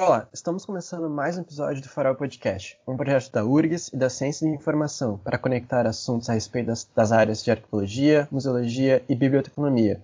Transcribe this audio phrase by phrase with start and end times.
[0.00, 4.08] Olá, estamos começando mais um episódio do Farol Podcast, um projeto da URGS e da
[4.08, 9.16] Ciência de Informação para conectar assuntos a respeito das, das áreas de arqueologia, museologia e
[9.16, 10.00] biblioteconomia.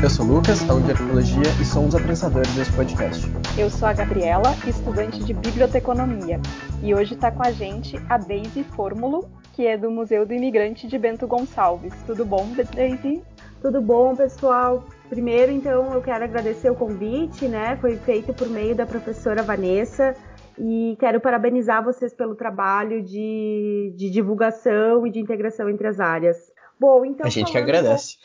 [0.00, 3.26] Eu sou Lucas, aluno de arqueologia e sou um dos apresentadores desse podcast.
[3.58, 6.40] Eu sou a Gabriela, estudante de biblioteconomia,
[6.80, 10.86] e hoje está com a gente a Daisy Fórmulo, que é do Museu do Imigrante
[10.86, 11.94] de Bento Gonçalves.
[12.06, 13.22] Tudo bom, Daisy?
[13.62, 14.84] Tudo bom, pessoal?
[15.08, 17.76] Primeiro, então, eu quero agradecer o convite, né?
[17.76, 20.16] Foi feito por meio da professora Vanessa
[20.58, 26.36] e quero parabenizar vocês pelo trabalho de, de divulgação e de integração entre as áreas.
[26.78, 27.24] Bom, então.
[27.24, 28.18] A gente que agradece.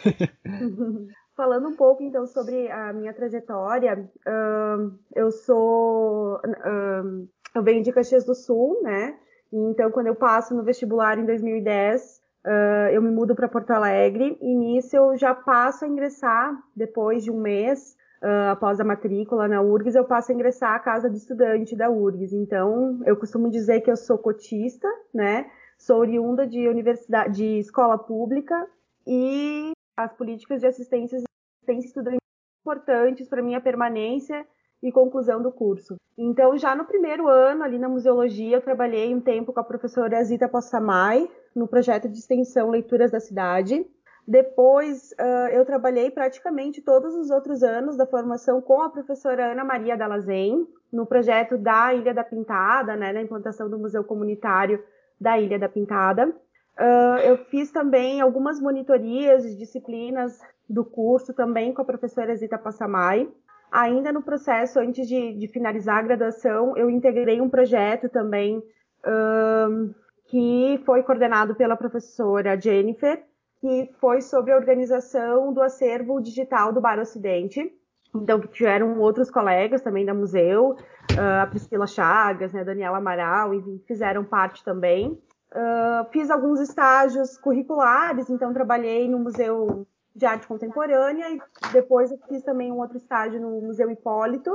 [0.46, 6.38] Um falando um pouco, então, sobre a minha trajetória, uh, eu sou.
[6.38, 9.16] Uh, eu venho de Caxias do Sul, né?
[9.52, 14.38] Então, quando eu passo no vestibular em 2010, uh, eu me mudo para Porto Alegre
[14.42, 19.48] e nisso eu já passo a ingressar, depois de um mês, uh, após a matrícula
[19.48, 22.34] na URGS, eu passo a ingressar à casa de estudante da URGS.
[22.34, 25.50] Então, eu costumo dizer que eu sou cotista, né?
[25.78, 28.68] Sou oriunda de universidade, de escola pública
[29.08, 31.18] e as políticas de assistência,
[31.64, 32.20] assistência estudante
[32.62, 34.46] importantes para minha permanência
[34.82, 35.98] e conclusão do curso.
[36.18, 40.24] Então, já no primeiro ano, ali na museologia, eu trabalhei um tempo com a professora
[40.24, 43.86] Zita Possamay, no projeto de extensão Leituras da Cidade.
[44.28, 49.64] Depois, uh, eu trabalhei praticamente todos os outros anos da formação com a professora Ana
[49.64, 54.84] Maria Dalazen, no projeto da Ilha da Pintada, né, na implantação do Museu Comunitário
[55.20, 56.28] da Ilha da Pintada.
[56.28, 62.58] Uh, eu fiz também algumas monitorias de disciplinas do curso também com a professora Zita
[62.58, 63.28] Passamay.
[63.72, 68.64] Ainda no processo, antes de, de finalizar a graduação, eu integrei um projeto também
[69.06, 69.94] um,
[70.26, 73.24] que foi coordenado pela professora Jennifer,
[73.62, 77.72] que foi sobre a organização do acervo digital do Bar Ocidente.
[78.16, 83.54] Então, que tiveram outros colegas também da museu, uh, a Priscila Chagas, né, Daniela Amaral,
[83.54, 85.12] enfim, fizeram parte também.
[85.52, 89.86] Uh, fiz alguns estágios curriculares, então trabalhei no Museu
[90.20, 91.40] de arte contemporânea e
[91.72, 94.52] depois eu fiz também um outro estágio no Museu Hipólito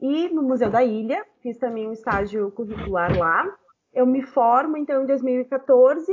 [0.00, 3.44] e no Museu da Ilha, fiz também um estágio curricular lá.
[3.92, 6.06] Eu me formo então em 2014,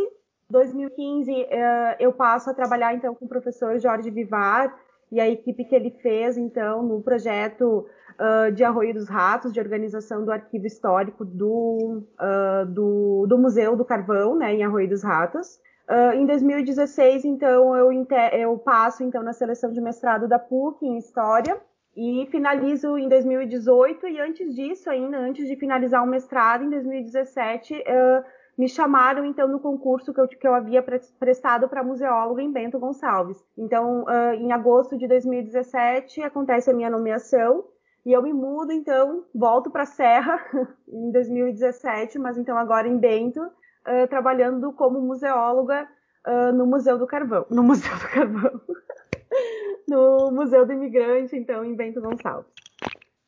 [0.49, 4.75] 2015 eh, eu passo a trabalhar então com o professor Jorge Vivar
[5.11, 7.85] e a equipe que ele fez então no projeto
[8.19, 13.75] uh, de Arroio dos Ratos, de organização do arquivo histórico do, uh, do, do Museu
[13.75, 15.59] do Carvão, né, em Arroio dos Ratos.
[15.90, 17.91] Uh, em 2016, então, eu,
[18.34, 21.62] eu, passo então na seleção de mestrado da PUC em História
[21.96, 24.07] e finalizo em 2018.
[24.07, 28.23] E antes disso, ainda antes de finalizar o mestrado, em 2017, uh,
[28.57, 30.84] me chamaram então no concurso que eu, que eu havia
[31.19, 33.38] prestado para museólogo em Bento Gonçalves.
[33.56, 37.63] Então, uh, em agosto de 2017, acontece a minha nomeação.
[38.06, 40.40] E eu me mudo, então, volto para Serra
[40.88, 43.41] em 2017, mas então agora em Bento,
[43.88, 45.88] uh, trabalhando como museóloga
[46.28, 47.46] uh, no Museu do Carvão.
[47.50, 48.62] No Museu do Carvão.
[49.88, 52.56] no Museu do Imigrante, então, em Bento Gonçalves.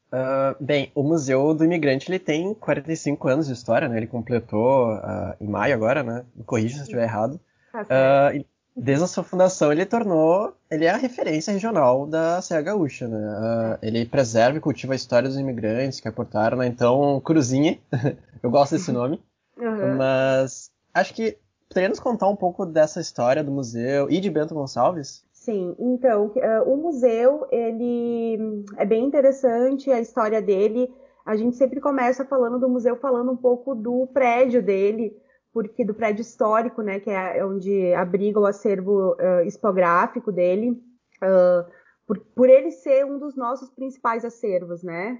[0.07, 3.97] Uh, bem, o Museu do Imigrante ele tem 45 anos de história, né?
[3.97, 6.25] Ele completou uh, em maio agora, né?
[6.33, 7.39] Me corrija se eu estiver errado.
[7.73, 12.61] Tá uh, desde a sua fundação ele tornou, ele é a referência regional da Serra
[12.61, 13.79] Gaúcha, né?
[13.81, 16.67] ele preserva e cultiva a história dos imigrantes que aportaram, né?
[16.67, 17.79] Então, Cruzinha,
[18.41, 19.19] eu gosto desse nome.
[19.59, 19.95] Uhum.
[19.97, 21.37] Mas acho que
[21.67, 25.25] poderia nos contar um pouco dessa história do museu e de Bento Gonçalves?
[25.31, 30.93] Sim, então, uh, o museu, ele é bem interessante, a história dele,
[31.25, 35.15] a gente sempre começa falando do museu, falando um pouco do prédio dele,
[35.53, 41.71] porque do prédio histórico, né, que é onde abriga o acervo uh, expográfico dele, uh,
[42.05, 45.17] por, por, ele ser um dos nossos principais acervos, né,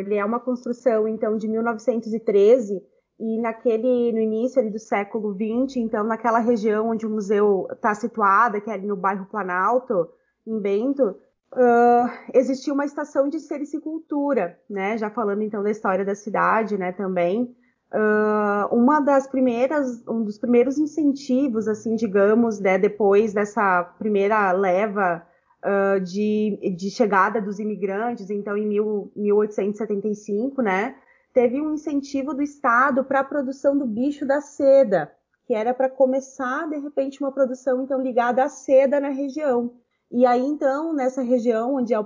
[0.00, 2.82] ele é uma construção, então, de 1913,
[3.20, 7.94] e naquele no início ali do século XX, então naquela região onde o museu está
[7.94, 10.08] situado, que é ali no bairro Planalto,
[10.46, 11.14] em Bento,
[11.52, 14.96] uh, existia uma estação de sericicultura, né?
[14.96, 16.92] Já falando então da história da cidade, né?
[16.92, 17.54] Também
[17.92, 22.78] uh, uma das primeiras, um dos primeiros incentivos, assim, digamos, né?
[22.78, 25.22] Depois dessa primeira leva
[25.62, 30.94] uh, de, de chegada dos imigrantes, então em mil, 1875, né?
[31.32, 35.12] Teve um incentivo do Estado para a produção do bicho da seda,
[35.46, 39.72] que era para começar, de repente, uma produção então ligada à seda na região.
[40.10, 42.04] E aí, então, nessa região onde é o,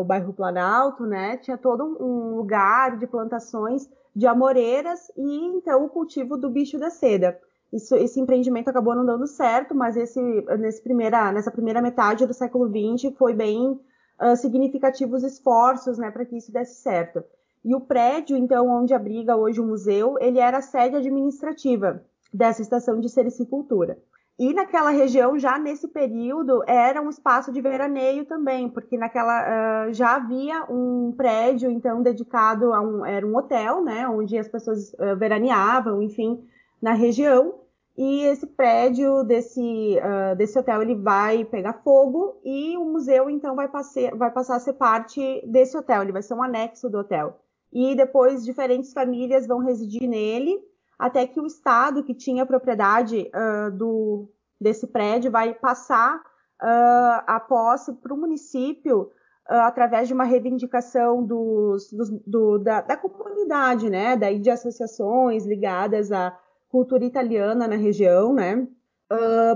[0.00, 5.88] o bairro Planalto, né, tinha todo um lugar de plantações de amoreiras e, então, o
[5.88, 7.38] cultivo do bicho da seda.
[7.72, 10.20] Isso, esse empreendimento acabou não dando certo, mas esse,
[10.58, 13.80] nesse primeira, nessa primeira metade do século XX foi bem
[14.20, 17.22] uh, significativos esforços né, para que isso desse certo.
[17.66, 22.00] E o prédio, então, onde abriga hoje o museu, ele era a sede administrativa
[22.32, 23.98] dessa estação de sericicultura.
[24.38, 29.92] E naquela região, já nesse período, era um espaço de veraneio também, porque naquela uh,
[29.92, 34.92] já havia um prédio, então, dedicado a um, era um hotel, né, onde as pessoas
[34.92, 36.46] uh, veraneavam, enfim,
[36.80, 37.62] na região.
[37.98, 43.56] E esse prédio desse, uh, desse hotel, ele vai pegar fogo e o museu, então,
[43.56, 46.98] vai, passe, vai passar a ser parte desse hotel, ele vai ser um anexo do
[46.98, 47.40] hotel.
[47.72, 50.58] E depois diferentes famílias vão residir nele,
[50.98, 54.28] até que o Estado, que tinha a propriedade uh, do,
[54.60, 59.02] desse prédio, vai passar uh, a posse para o município
[59.50, 64.16] uh, através de uma reivindicação dos, dos, do, da, da, comunidade, né?
[64.16, 68.66] Daí de associações ligadas à cultura italiana na região, né?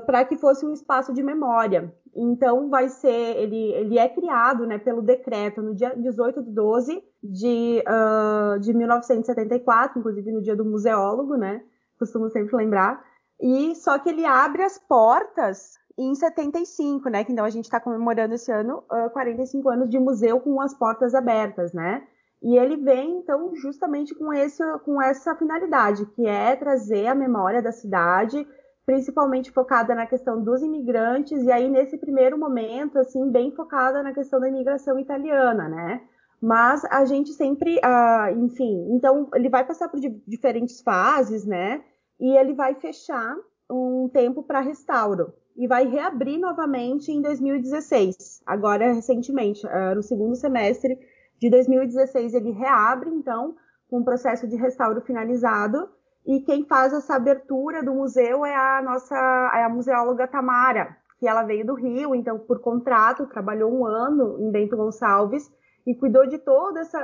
[0.06, 1.92] Para que fosse um espaço de memória.
[2.14, 7.02] Então, vai ser, ele, ele é criado né, pelo decreto no dia 18 de 12
[7.22, 11.62] de, uh, de 1974, inclusive no dia do museólogo, né?
[11.98, 13.04] Costumo sempre lembrar.
[13.40, 17.24] E só que ele abre as portas em 75, né?
[17.24, 20.74] Que então a gente está comemorando esse ano uh, 45 anos de museu com as
[20.74, 22.02] portas abertas, né?
[22.42, 27.60] E ele vem então justamente com esse, com essa finalidade, que é trazer a memória
[27.60, 28.46] da cidade
[28.90, 34.12] principalmente focada na questão dos imigrantes, e aí nesse primeiro momento, assim, bem focada na
[34.12, 36.02] questão da imigração italiana, né?
[36.42, 41.84] Mas a gente sempre, ah, enfim, então ele vai passar por diferentes fases, né?
[42.18, 43.36] E ele vai fechar
[43.70, 48.42] um tempo para restauro e vai reabrir novamente em 2016.
[48.44, 50.98] Agora, recentemente, ah, no segundo semestre
[51.38, 53.54] de 2016, ele reabre, então,
[53.88, 55.88] com um processo de restauro finalizado
[56.26, 59.16] e quem faz essa abertura do museu é a nossa
[59.54, 64.38] é a museóloga Tamara, que ela veio do Rio, então por contrato trabalhou um ano
[64.40, 65.50] em Bento Gonçalves
[65.86, 66.98] e cuidou de toda essa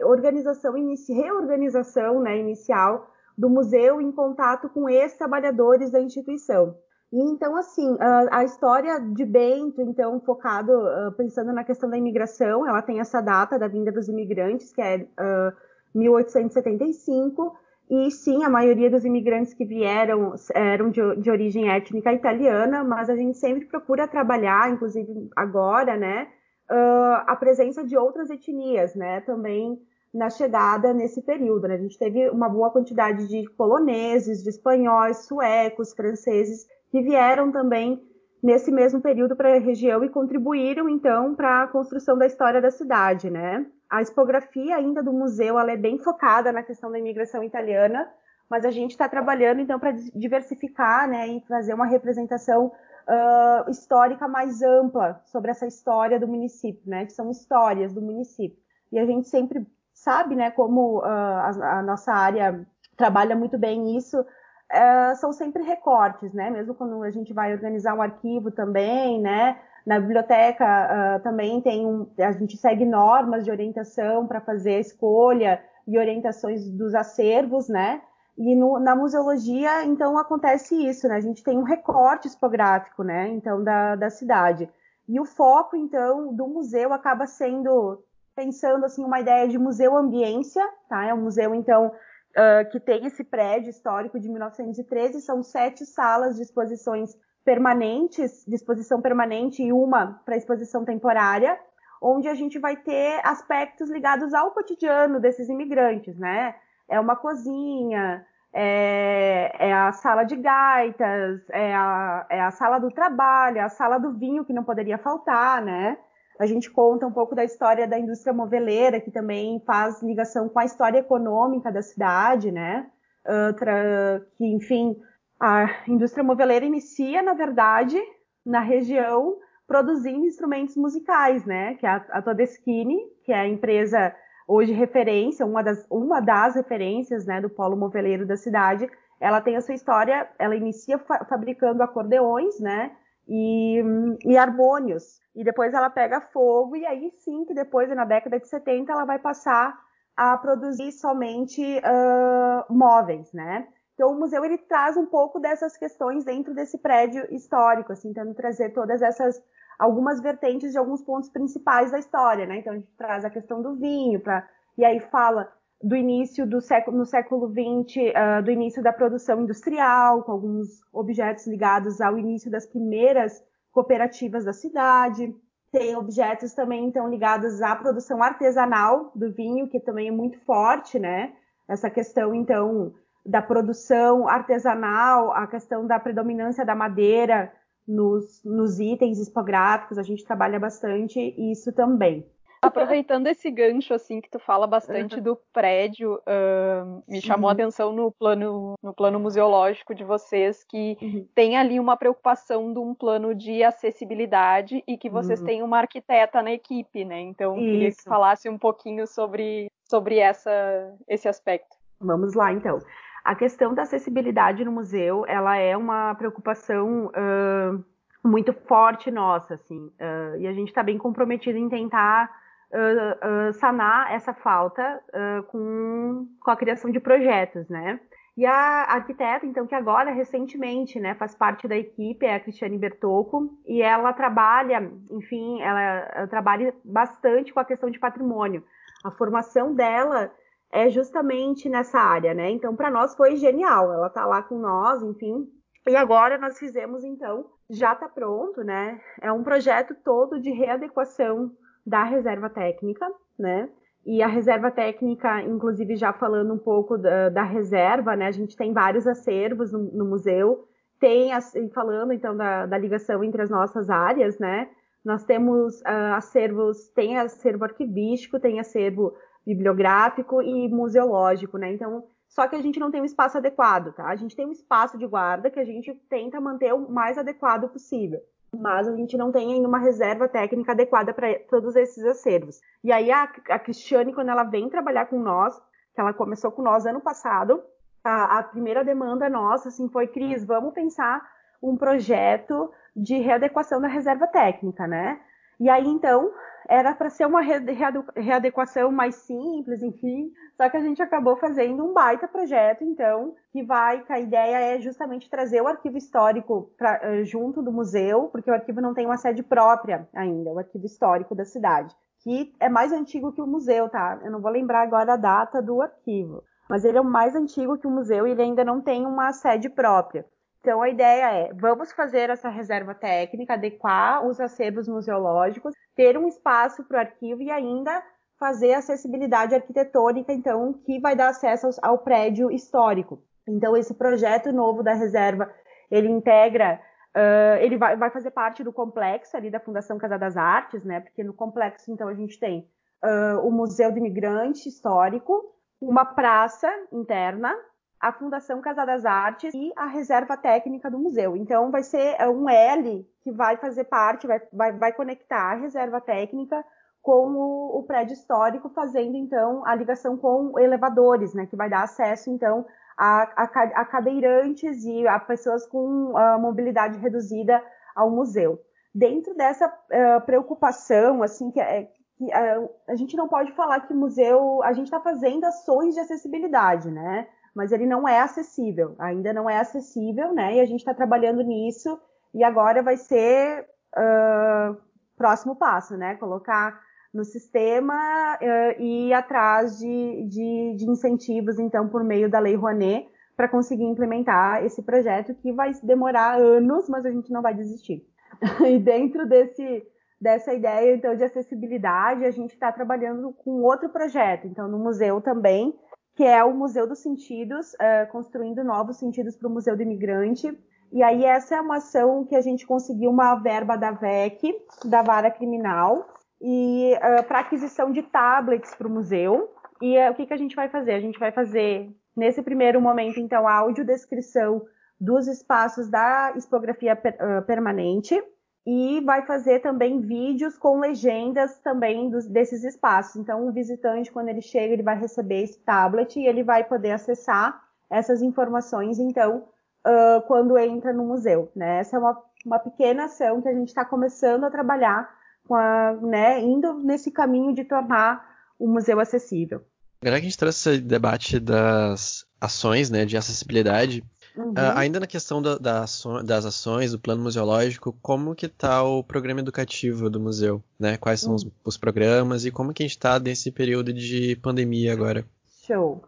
[0.00, 0.74] uh, organização,
[1.08, 3.08] reorganização né, inicial
[3.38, 6.76] do museu em contato com esses trabalhadores da instituição.
[7.12, 7.94] E então, assim,
[8.30, 13.20] a história de Bento, então, focado, uh, pensando na questão da imigração, ela tem essa
[13.20, 15.52] data da vinda dos imigrantes, que é uh,
[15.94, 17.54] 1875,
[17.94, 23.10] e sim, a maioria dos imigrantes que vieram eram de, de, origem étnica italiana, mas
[23.10, 26.26] a gente sempre procura trabalhar, inclusive agora, né,
[26.70, 29.78] uh, a presença de outras etnias, né, também
[30.12, 31.68] na chegada nesse período.
[31.68, 31.74] Né?
[31.74, 38.02] A gente teve uma boa quantidade de poloneses, de espanhóis, suecos, franceses, que vieram também
[38.42, 42.70] nesse mesmo período para a região e contribuíram, então, para a construção da história da
[42.70, 43.66] cidade, né?
[43.92, 48.10] A expografia ainda do museu ela é bem focada na questão da imigração italiana,
[48.48, 54.26] mas a gente está trabalhando então para diversificar né, e fazer uma representação uh, histórica
[54.26, 58.58] mais ampla sobre essa história do município, né, que são histórias do município.
[58.90, 62.66] E a gente sempre sabe, né, como uh, a, a, nossa área
[62.96, 67.92] trabalha muito bem isso, uh, são sempre recortes, né, mesmo quando a gente vai organizar
[67.92, 73.50] um arquivo também, né, na biblioteca uh, também tem um, a gente segue normas de
[73.50, 78.00] orientação para fazer a escolha e orientações dos acervos, né?
[78.36, 81.16] E no, na museologia, então, acontece isso, né?
[81.16, 83.28] A gente tem um recorte expográfico, né?
[83.28, 84.68] Então, da, da cidade.
[85.08, 88.02] E o foco, então, do museu acaba sendo,
[88.34, 91.04] pensando, assim, uma ideia de museu ambiência, tá?
[91.04, 96.36] É um museu, então, uh, que tem esse prédio histórico de 1913, são sete salas
[96.36, 101.58] de exposições permanentes, de exposição permanente e uma para exposição temporária,
[102.00, 106.54] onde a gente vai ter aspectos ligados ao cotidiano desses imigrantes, né?
[106.88, 112.90] É uma cozinha, é, é a sala de gaitas, é a, é a sala do
[112.90, 115.96] trabalho, é a sala do vinho que não poderia faltar, né?
[116.38, 120.58] A gente conta um pouco da história da indústria moveleira, que também faz ligação com
[120.58, 122.86] a história econômica da cidade, né?
[123.24, 124.96] Outra, que, enfim,
[125.42, 128.00] a indústria moveleira inicia, na verdade,
[128.46, 131.74] na região produzindo instrumentos musicais, né?
[131.74, 134.14] Que é a, a Todeschini, que é a empresa
[134.46, 138.88] hoje referência, uma das, uma das referências, né, do polo moveleiro da cidade.
[139.18, 142.92] Ela tem a sua história, ela inicia fa fabricando acordeões, né?
[143.26, 143.82] E,
[144.24, 145.20] e harmônios.
[145.34, 149.04] E depois ela pega fogo, e aí sim que depois, na década de 70, ela
[149.04, 149.76] vai passar
[150.16, 153.66] a produzir somente uh, móveis, né?
[154.02, 158.34] Então o museu ele traz um pouco dessas questões dentro desse prédio histórico, assim, tentando
[158.34, 159.40] trazer todas essas
[159.78, 162.58] algumas vertentes de alguns pontos principais da história, né?
[162.58, 164.44] Então a gente traz a questão do vinho, para
[164.76, 169.40] e aí fala do início do século, no século XX, uh, do início da produção
[169.40, 173.40] industrial, com alguns objetos ligados ao início das primeiras
[173.70, 175.32] cooperativas da cidade.
[175.70, 180.98] Tem objetos também, então, ligados à produção artesanal do vinho, que também é muito forte,
[180.98, 181.34] né?
[181.68, 182.92] Essa questão, então,
[183.24, 187.52] da produção artesanal, a questão da predominância da madeira
[187.86, 192.26] nos, nos itens expográficos, a gente trabalha bastante isso também.
[192.64, 197.48] Aproveitando esse gancho, assim, que tu fala bastante do prédio, uh, me chamou uhum.
[197.48, 201.26] a atenção no plano, no plano museológico de vocês, que uhum.
[201.34, 205.46] tem ali uma preocupação de um plano de acessibilidade e que vocês uhum.
[205.46, 207.20] têm uma arquiteta na equipe, né?
[207.22, 207.64] Então, Isso.
[207.64, 211.76] queria que falasse um pouquinho sobre, sobre essa, esse aspecto.
[212.00, 212.78] Vamos lá, então.
[213.24, 217.84] A questão da acessibilidade no museu, ela é uma preocupação uh,
[218.24, 222.28] muito forte nossa, assim, uh, e a gente está bem comprometido em tentar
[222.72, 225.00] uh, sanar essa falta
[225.48, 228.00] com, com a criação de projetos, né?
[228.34, 232.78] E a arquiteta, então, que agora, recentemente, né, faz parte da equipe, é a Cristiane
[232.78, 235.80] Bertocco, e ela trabalha, enfim, ela,
[236.14, 238.64] ela trabalha bastante com a questão de patrimônio.
[239.04, 240.32] A formação dela
[240.72, 242.50] é justamente nessa área, né?
[242.50, 243.92] Então, para nós foi genial.
[243.92, 245.46] Ela está lá com nós, enfim.
[245.86, 248.98] E agora nós fizemos, então, já está pronto, né?
[249.20, 251.52] É um projeto todo de readequação
[251.84, 253.06] da reserva técnica,
[253.38, 253.68] né?
[254.04, 258.26] E a reserva técnica, inclusive já falando um pouco da, da reserva, né?
[258.26, 260.66] A gente tem vários acervos no, no museu,
[260.98, 261.30] tem
[261.74, 264.70] falando então da, da, ligação entre as nossas áreas, né?
[265.04, 269.12] Nós temos uh, acervos, tem acervo arquivístico, tem acervo
[269.46, 271.72] bibliográfico e museológico, né?
[271.72, 274.06] Então, só que a gente não tem um espaço adequado, tá?
[274.06, 277.68] A gente tem um espaço de guarda que a gente tenta manter o mais adequado
[277.68, 278.20] possível
[278.54, 282.60] mas a gente não tem ainda uma reserva técnica adequada para todos esses acervos.
[282.84, 285.58] E aí a, a Cristiane, quando ela vem trabalhar com nós,
[285.94, 287.62] que ela começou com nós ano passado,
[288.04, 291.22] a, a primeira demanda nossa assim foi, Cris, vamos pensar
[291.62, 295.20] um projeto de readequação da reserva técnica, né?
[295.62, 296.32] E aí então
[296.68, 301.92] era para ser uma readequação mais simples, enfim, só que a gente acabou fazendo um
[301.92, 306.98] baita projeto, então, que vai, que a ideia é justamente trazer o arquivo histórico pra,
[307.02, 310.84] eh, junto do museu, porque o arquivo não tem uma sede própria ainda, o arquivo
[310.84, 314.20] histórico da cidade, que é mais antigo que o museu, tá?
[314.24, 317.78] Eu não vou lembrar agora a data do arquivo, mas ele é o mais antigo
[317.78, 320.26] que o museu e ele ainda não tem uma sede própria.
[320.62, 326.28] Então a ideia é, vamos fazer essa reserva técnica, adequar os acervos museológicos, ter um
[326.28, 328.00] espaço para o arquivo e ainda
[328.38, 333.20] fazer acessibilidade arquitetônica, então, que vai dar acesso ao, prédio histórico.
[333.46, 335.52] Então esse projeto novo da reserva,
[335.90, 336.80] ele integra
[337.14, 340.98] Uh, ele vai, vai, fazer parte do complexo ali da Fundação Casa das Artes, né?
[341.00, 342.66] Porque no complexo, então, a gente tem
[343.04, 347.54] uh, o Museu do Imigrante Histórico, uma praça interna,
[348.02, 351.36] a Fundação Casa das Artes e a reserva técnica do museu.
[351.36, 355.54] Então, vai ser é, um L que vai fazer parte, vai, vai, vai conectar a
[355.54, 356.64] reserva técnica
[357.00, 361.84] com o, o, prédio histórico, fazendo então a ligação com elevadores, né, que vai dar
[361.84, 362.66] acesso então
[362.98, 367.62] a, a, a cadeirantes e a pessoas com a mobilidade reduzida
[367.94, 368.58] ao museu.
[368.92, 371.88] Dentro dessa uh, preocupação, assim, que, é,
[372.20, 376.90] uh, a gente não pode falar que museu, a gente está fazendo ações de acessibilidade,
[376.90, 377.28] né?
[377.54, 380.56] Mas ele não é acessível, ainda não é acessível, né?
[380.56, 381.98] E a gente está trabalhando nisso
[382.34, 383.66] e agora vai ser
[383.96, 384.76] uh,
[385.16, 386.14] próximo passo, né?
[386.16, 386.80] Colocar
[387.12, 392.56] no sistema uh, e ir atrás de, de, de, incentivos, então, por meio da Lei
[392.56, 393.06] Rouanet,
[393.36, 398.06] para conseguir implementar esse projeto que vai demorar anos, mas a gente não vai desistir.
[398.66, 399.86] e dentro desse,
[400.18, 405.20] dessa ideia, então, de acessibilidade, a gente está trabalhando com outro projeto, então, no museu
[405.20, 405.74] também,
[406.14, 410.56] que é o Museu dos Sentidos, uh, construindo novos sentidos para o Museu do Imigrante.
[410.92, 414.54] E aí essa é uma ação que a gente conseguiu uma verba da VEC,
[414.84, 416.06] da Vara Criminal,
[416.40, 419.50] e uh, para aquisição de tablets para o museu.
[419.80, 420.92] E uh, o que, que a gente vai fazer?
[420.92, 424.62] A gente vai fazer, nesse primeiro momento, então, a audiodescrição
[425.00, 427.16] dos espaços da expografia per,
[427.46, 428.22] permanente,
[428.66, 433.16] e vai fazer também vídeos com legendas também dos, desses espaços.
[433.16, 436.92] Então, o visitante, quando ele chega, ele vai receber esse tablet e ele vai poder
[436.92, 439.44] acessar essas informações, então,
[439.86, 441.50] uh, quando entra no museu.
[441.54, 441.80] Né?
[441.80, 445.12] Essa é uma, uma pequena ação que a gente está começando a trabalhar,
[445.46, 448.24] com a, né, indo nesse caminho de tornar
[448.58, 449.64] o museu acessível.
[450.00, 454.04] Agora que a gente trouxe esse debate das ações né, de acessibilidade,
[454.36, 454.50] Uhum.
[454.52, 455.84] Uh, ainda na questão da, da
[456.24, 460.62] das ações, do plano museológico, como que está o programa educativo do museu?
[460.80, 460.96] Né?
[460.96, 461.36] Quais são uhum.
[461.36, 465.24] os, os, programas e como que a gente está nesse período de pandemia agora?
[465.66, 466.02] Show.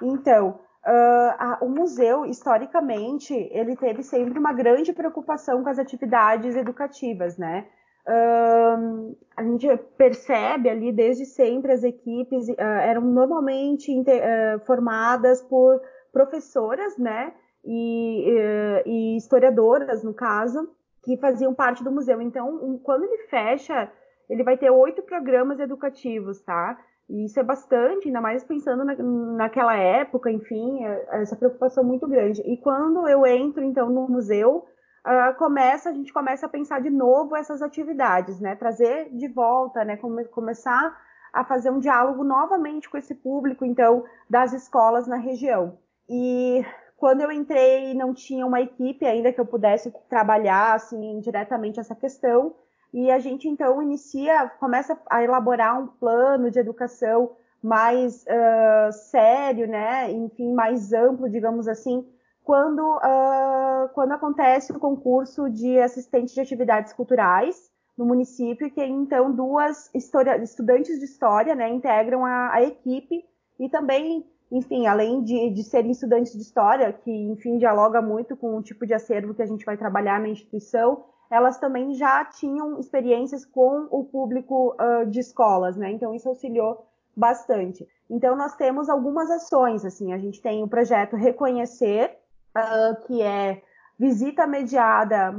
[0.00, 6.54] Então, Uh, a, o museu, historicamente, ele teve sempre uma grande preocupação com as atividades
[6.56, 7.66] educativas, né?
[8.06, 9.66] Uh, a gente
[9.96, 13.90] percebe ali desde sempre as equipes uh, eram normalmente
[14.66, 15.80] formadas por
[16.12, 17.32] professoras, né?
[17.64, 20.68] E, e, historiadoras, no caso,
[21.02, 22.20] que faziam parte do museu.
[22.20, 23.90] Então, um, quando ele fecha,
[24.28, 26.78] ele vai ter oito programas educativos, tá?
[27.08, 28.94] E isso é bastante, ainda mais pensando na,
[29.36, 32.40] naquela época, enfim, é, essa preocupação muito grande.
[32.42, 34.64] E quando eu entro, então, no museu,
[35.06, 38.56] uh, começa, a gente começa a pensar de novo essas atividades, né?
[38.56, 39.96] Trazer de volta, né?
[39.98, 40.98] Come, começar
[41.32, 45.78] a fazer um diálogo novamente com esse público, então, das escolas na região.
[46.08, 46.64] E
[46.96, 51.94] quando eu entrei, não tinha uma equipe ainda que eu pudesse trabalhar, assim, diretamente essa
[51.94, 52.54] questão.
[52.92, 59.66] E a gente então inicia, começa a elaborar um plano de educação mais uh, sério,
[59.66, 60.10] né?
[60.12, 62.06] Enfim, mais amplo, digamos assim,
[62.44, 67.56] quando, uh, quando acontece o concurso de assistente de atividades culturais
[67.96, 73.24] no município, que então duas estudantes de história né, integram a, a equipe
[73.58, 78.56] e também, enfim, além de, de serem estudantes de história, que enfim dialoga muito com
[78.56, 82.78] o tipo de acervo que a gente vai trabalhar na instituição, elas também já tinham
[82.78, 85.90] experiências com o público uh, de escolas, né?
[85.90, 87.84] Então isso auxiliou bastante.
[88.08, 92.16] Então nós temos algumas ações, assim, a gente tem o projeto Reconhecer,
[92.56, 93.60] uh, que é
[93.98, 95.32] visita mediada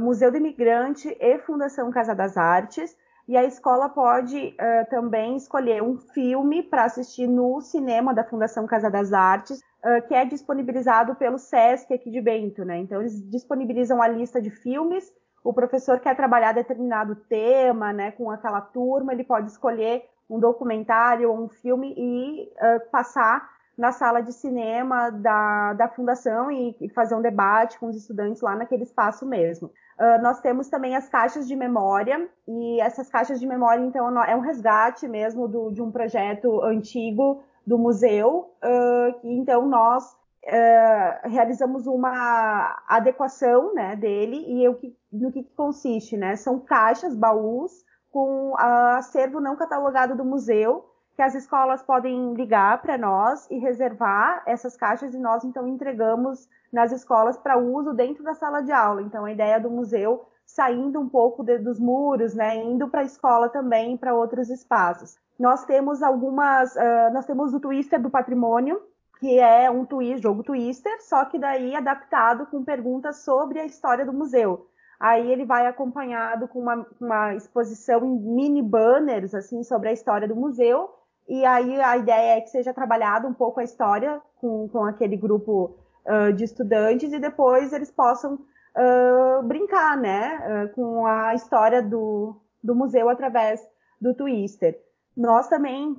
[0.00, 4.54] Museu do Imigrante e Fundação Casa das Artes, e a escola pode
[4.90, 10.14] também escolher um filme para assistir no cinema da Fundação Casa das Artes, uh, que
[10.14, 12.78] é disponibilizado pelo SESC aqui de Bento, né?
[12.78, 15.12] Então eles disponibilizam a lista de filmes.
[15.42, 21.30] O professor quer trabalhar determinado tema, né, com aquela turma, ele pode escolher um documentário
[21.30, 26.88] ou um filme e uh, passar na sala de cinema da, da fundação e, e,
[26.88, 29.70] fazer um debate com os estudantes lá naquele espaço mesmo.
[29.98, 34.34] Uh, nós temos também as caixas de memória, e essas caixas de memória, então, é
[34.34, 40.04] um resgate mesmo do, de um projeto antigo do museu, uh, então nós
[40.44, 44.78] uh, realizamos uma adequação né, dele e eu,
[45.12, 46.36] no que consiste, né?
[46.36, 52.98] São caixas, baús com acervo não catalogado do museu, que as escolas podem ligar para
[52.98, 58.34] nós e reservar essas caixas e nós então entregamos nas escolas para uso dentro da
[58.34, 59.02] sala de aula.
[59.02, 63.04] Então a ideia do museu saindo um pouco de, dos muros, né, indo para a
[63.04, 65.16] escola também para outros espaços.
[65.38, 68.80] Nós temos algumas, uh, nós temos o Twister do Patrimônio,
[69.18, 74.04] que é um twist, jogo Twister, só que daí adaptado com perguntas sobre a história
[74.04, 74.68] do museu.
[74.98, 80.28] Aí ele vai acompanhado com uma, uma exposição em mini banners assim sobre a história
[80.28, 80.90] do museu.
[81.28, 85.16] E aí a ideia é que seja trabalhado um pouco a história com, com aquele
[85.16, 91.82] grupo uh, de estudantes e depois eles possam uh, brincar, né, uh, com a história
[91.82, 93.66] do, do museu através
[94.00, 94.78] do Twister.
[95.16, 95.96] Nós também,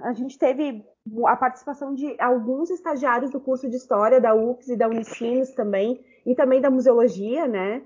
[0.00, 0.86] a gente teve
[1.26, 6.00] a participação de alguns estagiários do curso de História da UFS e da Unicinos também,
[6.24, 7.82] e também da Museologia, né,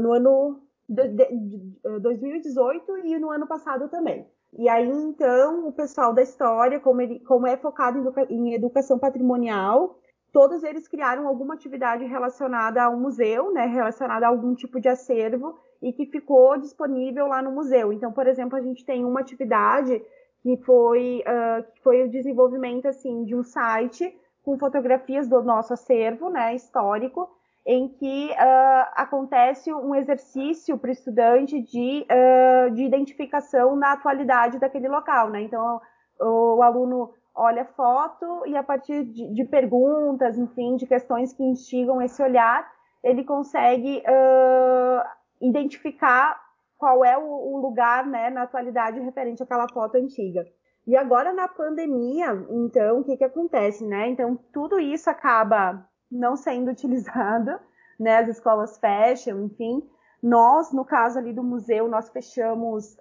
[0.00, 4.26] no ano de, de, de 2018 e no ano passado também.
[4.58, 8.54] E aí, então, o pessoal da História, como, ele, como é focado em, educa em
[8.54, 9.96] educação patrimonial,
[10.32, 15.58] todos eles criaram alguma atividade relacionada ao museu, né, relacionada a algum tipo de acervo,
[15.80, 17.92] e que ficou disponível lá no museu.
[17.92, 20.02] Então, por exemplo, a gente tem uma atividade
[20.42, 25.72] que foi, uh, que foi o desenvolvimento assim de um site com fotografias do nosso
[25.72, 27.28] acervo, né, histórico,
[27.66, 34.58] em que uh, acontece um exercício para o estudante de, uh, de identificação na atualidade
[34.58, 35.42] daquele local, né?
[35.42, 35.80] Então,
[36.18, 41.32] o, o aluno olha a foto e a partir de, de, perguntas, enfim, de questões
[41.32, 42.70] que instigam esse olhar,
[43.04, 45.02] ele consegue uh,
[45.40, 46.40] identificar
[46.76, 50.44] qual é o, o lugar, né, na atualidade referente àquela foto antiga.
[50.86, 54.08] E agora na pandemia, então, o que que acontece, né?
[54.08, 57.58] Então, tudo isso acaba não sendo utilizado,
[57.98, 58.18] né?
[58.18, 59.82] As escolas fecham, enfim.
[60.22, 62.96] Nós, no caso ali do museu, nós fechamos,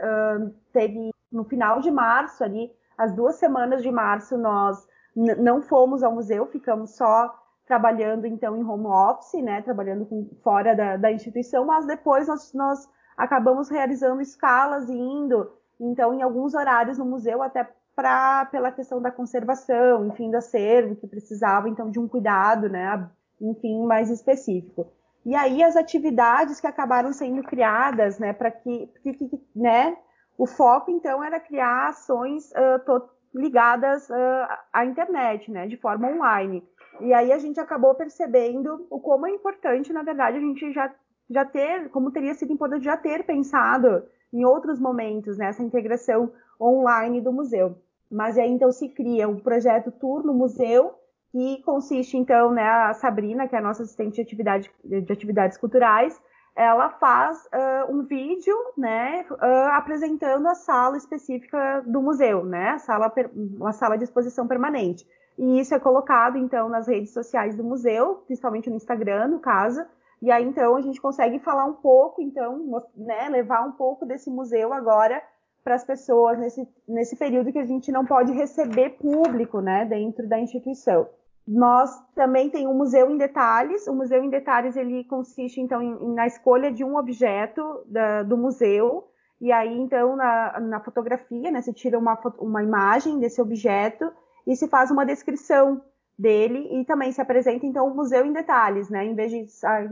[0.72, 6.14] teve no final de março ali, as duas semanas de março, nós não fomos ao
[6.14, 7.34] museu, ficamos só
[7.66, 12.54] trabalhando então em home office, né, trabalhando com, fora da, da, instituição, mas depois nós,
[12.54, 18.72] nós acabamos realizando escalas e indo, então, em alguns horários no museu, até pra, pela
[18.72, 23.10] questão da conservação, enfim, do acervo, que precisava, então, de um cuidado, né,
[23.42, 24.88] enfim, mais específico.
[25.26, 29.98] E aí, as atividades que acabaram sendo criadas, né, para que, que, né,
[30.38, 33.02] o foco, então, era criar ações uh,
[33.36, 36.64] ligadas uh, à internet, né, de forma online.
[37.02, 40.90] E aí a gente acabou percebendo o como é importante, na verdade, a gente já,
[41.30, 46.32] já ter, como teria sido importante já ter pensado em outros momentos né, integração
[46.62, 47.78] online do museu.
[48.12, 50.94] Mas aí então se cria um projeto Tour no Museu,
[51.32, 55.58] que consiste então, né, a Sabrina, que é a nossa assistente de, atividade, de atividades
[55.58, 56.20] culturais,
[56.56, 62.80] ela faz uh, um vídeo, né, uh, apresentando a sala específica do museu, né, a
[62.80, 65.06] sala, uma sala de exposição permanente.
[65.38, 69.86] E isso é colocado, então, nas redes sociais do museu, principalmente no Instagram, no caso,
[70.22, 74.30] e aí, então, a gente consegue falar um pouco, então, né, levar um pouco desse
[74.30, 75.22] museu agora
[75.64, 80.28] para as pessoas nesse, nesse período que a gente não pode receber público, né, dentro
[80.28, 81.08] da instituição.
[81.48, 83.88] Nós também tem um museu em detalhes.
[83.88, 88.38] O museu em detalhes ele consiste então em, na escolha de um objeto da, do
[88.38, 89.08] museu
[89.42, 94.12] e aí então na, na fotografia, né, se tira uma, uma imagem desse objeto
[94.46, 95.82] e se faz uma descrição
[96.18, 99.06] dele e também se apresenta então o museu em detalhes, né?
[99.06, 99.48] Em vez de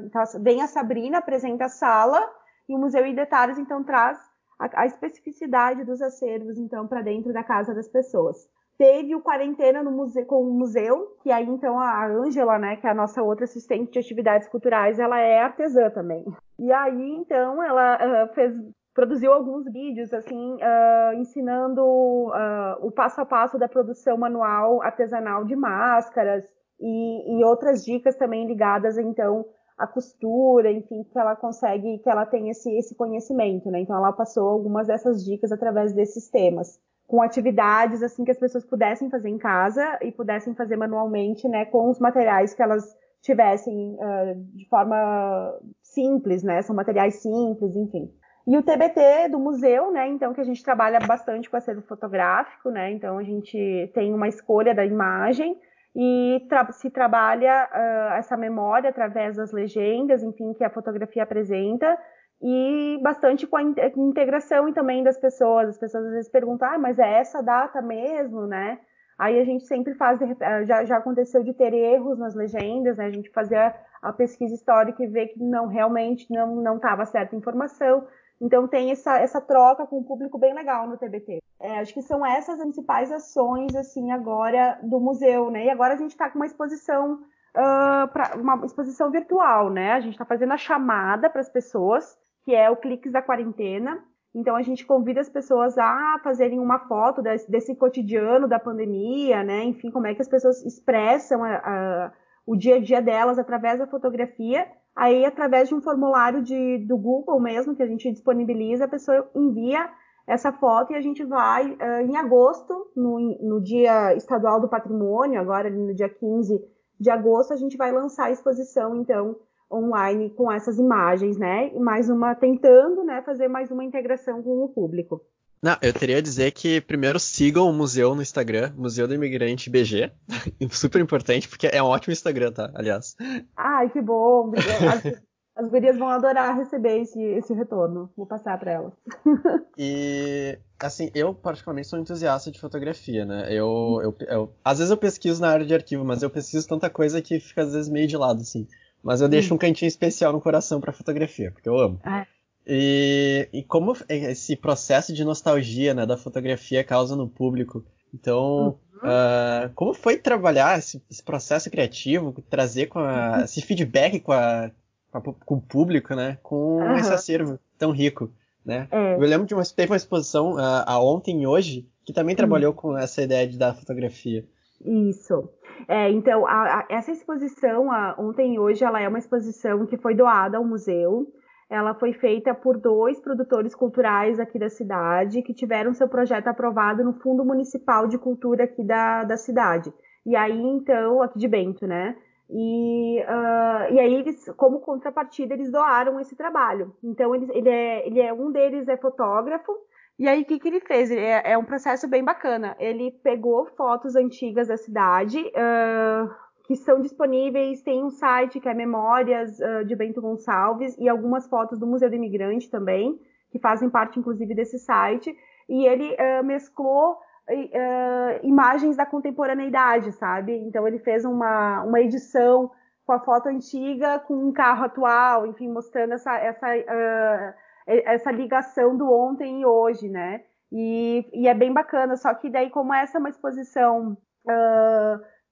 [0.06, 2.22] então, vem a Sabrina apresenta a sala
[2.68, 4.20] e o museu em detalhes então traz
[4.60, 8.48] a, a especificidade dos acervos então para dentro da casa das pessoas.
[8.78, 12.86] Teve o quarentena no museu, com o museu, que aí então a Ângela, né, que
[12.86, 16.24] é a nossa outra assistente de atividades culturais, ela é artesã também.
[16.60, 18.54] E aí então ela uh, fez
[18.94, 25.46] produziu alguns vídeos assim uh, ensinando uh, o passo a passo da produção manual artesanal
[25.46, 26.44] de máscaras
[26.80, 29.46] e, e, outras dicas também ligadas então
[29.78, 33.80] à costura, enfim, que ela consegue, que ela tem esse, esse conhecimento, né?
[33.82, 38.66] Então ela passou algumas dessas dicas através desses temas, com atividades assim que as pessoas
[38.66, 42.84] pudessem fazer em casa e pudessem fazer manualmente, né, com os materiais que elas
[43.22, 46.62] tivessem uh, de forma simples, né?
[46.62, 48.12] São materiais simples, enfim.
[48.48, 50.08] E o TBT do museu, né?
[50.08, 52.92] Então, que a gente trabalha bastante com acervo fotográfico, né?
[52.92, 55.60] Então, a gente tem uma escolha da imagem
[56.00, 61.98] e tra se trabalha uh, essa memória através das legendas, enfim, que a fotografia apresenta,
[62.40, 65.70] e bastante com a integração e também das pessoas.
[65.70, 68.78] As pessoas às vezes perguntam, ah, mas é essa data mesmo, né?
[69.18, 70.20] Aí a gente sempre faz,
[70.68, 73.06] já, já aconteceu de ter erros nas legendas, né?
[73.06, 77.36] A gente fazia a pesquisa histórica e ver que não realmente não não estava certa
[77.36, 78.06] informação.
[78.40, 81.42] Então tem essa, essa troca com o público bem legal no TBT.
[81.60, 85.66] É, acho que são essas as principais ações assim agora do museu, né?
[85.66, 89.94] E agora a gente está com uma exposição uh, pra, uma exposição virtual, né?
[89.94, 94.04] A gente está fazendo a chamada para as pessoas, que é o Cliques da Quarentena.
[94.36, 99.44] Então a gente convida as pessoas a fazerem uma foto desse, desse cotidiano da pandemia,
[99.44, 99.64] né?
[99.64, 102.12] Enfim, como é que as pessoas expressam a, a,
[102.46, 106.98] o dia a dia delas através da fotografia Aí, através de um formulário de, do
[106.98, 109.88] Google mesmo, que a gente disponibiliza, a pessoa envia
[110.26, 115.40] essa foto e a gente vai, uh, em agosto, no, no Dia Estadual do Patrimônio,
[115.40, 116.60] agora no dia 15
[117.00, 119.36] de agosto, a gente vai lançar a exposição, então,
[119.72, 121.72] online com essas imagens, né?
[121.76, 125.22] E mais uma, tentando, né, fazer mais uma integração com o público.
[125.62, 129.70] Não, eu teria a dizer que primeiro sigam o museu no Instagram, Museu do Imigrante
[129.70, 130.12] BG.
[130.72, 132.72] Super importante, porque é um ótimo Instagram, tá?
[132.76, 133.16] Aliás.
[133.56, 134.52] Ai, que bom.
[134.56, 135.22] As,
[135.58, 138.12] as gurias vão adorar receber esse, esse retorno.
[138.16, 138.94] Vou passar para elas.
[139.80, 143.46] E, assim, eu particularmente sou entusiasta de fotografia, né?
[143.52, 146.90] Eu, eu, eu, às vezes eu pesquiso na área de arquivo, mas eu pesquiso tanta
[146.90, 148.68] coisa que fica às vezes meio de lado, assim.
[149.04, 152.00] Mas eu deixo um cantinho especial no coração para fotografia, porque eu amo.
[152.04, 152.26] Ah,
[152.68, 157.86] e, e como esse processo de nostalgia né, da fotografia causa no público.
[158.14, 159.10] Então, uhum.
[159.10, 164.72] uh, como foi trabalhar esse, esse, processo criativo, trazer com a, esse feedback com, a,
[165.12, 166.38] com, o público, né?
[166.44, 166.98] Com uhum.
[166.98, 168.32] esse acervo tão rico,
[168.66, 168.88] né?
[168.92, 169.14] É.
[169.16, 172.38] Eu lembro de uma, teve uma exposição uh, a ontem e hoje que também uhum.
[172.38, 174.46] trabalhou com essa ideia de, da fotografia.
[174.84, 175.50] Isso.
[175.88, 179.98] É, então, a, a, essa exposição, a, ontem e hoje, ela é uma exposição que
[179.98, 181.28] foi doada ao museu.
[181.70, 187.04] Ela foi feita por dois produtores culturais aqui da cidade que tiveram seu projeto aprovado
[187.04, 189.94] no Fundo Municipal de Cultura aqui da, da cidade.
[190.26, 192.16] E aí, então, aqui de Bento, né?
[192.50, 196.96] E, uh, e aí, eles, como contrapartida, eles doaram esse trabalho.
[197.04, 199.74] Então, ele, ele, é, ele é um deles é fotógrafo.
[200.18, 201.12] E aí, o que, que ele fez?
[201.12, 202.76] É, é um processo bem bacana.
[202.80, 206.30] Ele pegou fotos antigas da cidade, uh,
[206.68, 207.82] que são disponíveis.
[207.82, 212.10] Tem um site que é Memórias uh, de Bento Gonçalves e algumas fotos do Museu
[212.10, 213.18] do Imigrante também,
[213.50, 215.34] que fazem parte, inclusive, desse site.
[215.70, 220.52] E ele uh, mesclou uh, imagens da contemporaneidade, sabe?
[220.52, 222.70] Então, ele fez uma, uma edição
[223.06, 227.56] com a foto antiga com um carro atual, enfim, mostrando essa, essa,
[227.88, 230.44] essa ligação do ontem e hoje, né?
[230.70, 234.18] E, e, é bem bacana, só que daí, como essa é uma exposição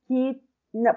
[0.06, 0.44] que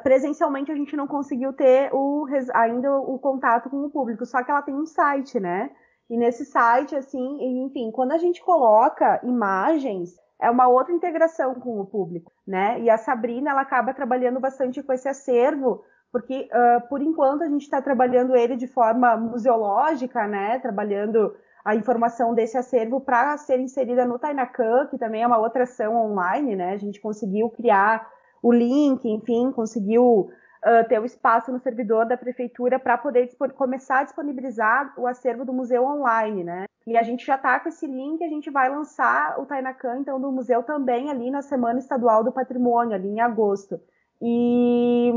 [0.03, 4.51] presencialmente a gente não conseguiu ter o, ainda o contato com o público, só que
[4.51, 5.71] ela tem um site, né?
[6.11, 11.81] E nesse site, assim, enfim, quando a gente coloca imagens, é uma outra integração com
[11.81, 12.81] o público, né?
[12.81, 17.49] E a Sabrina, ela acaba trabalhando bastante com esse acervo, porque uh, por enquanto a
[17.49, 20.59] gente está trabalhando ele de forma museológica, né?
[20.61, 25.65] Trabalhando a informação desse acervo para ser inserida no Tainacan, que também é uma outra
[25.65, 26.73] ação online, né?
[26.73, 28.09] A gente conseguiu criar
[28.43, 30.31] o link, enfim, conseguiu
[30.65, 35.45] uh, ter o espaço no servidor da prefeitura para poder começar a disponibilizar o acervo
[35.45, 36.67] do museu online, né?
[36.87, 40.21] E a gente já está com esse link, a gente vai lançar o Tainacan, então,
[40.21, 43.79] do museu também ali na Semana Estadual do Patrimônio, ali em agosto.
[44.23, 45.13] E,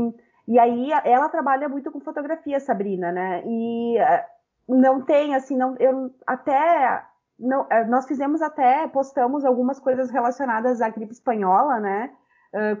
[0.46, 3.42] e aí ela trabalha muito com fotografia, Sabrina, né?
[3.46, 3.96] E
[4.68, 7.02] não tem, assim, não, eu até
[7.38, 12.12] não, é, nós fizemos até, postamos algumas coisas relacionadas à gripe espanhola, né?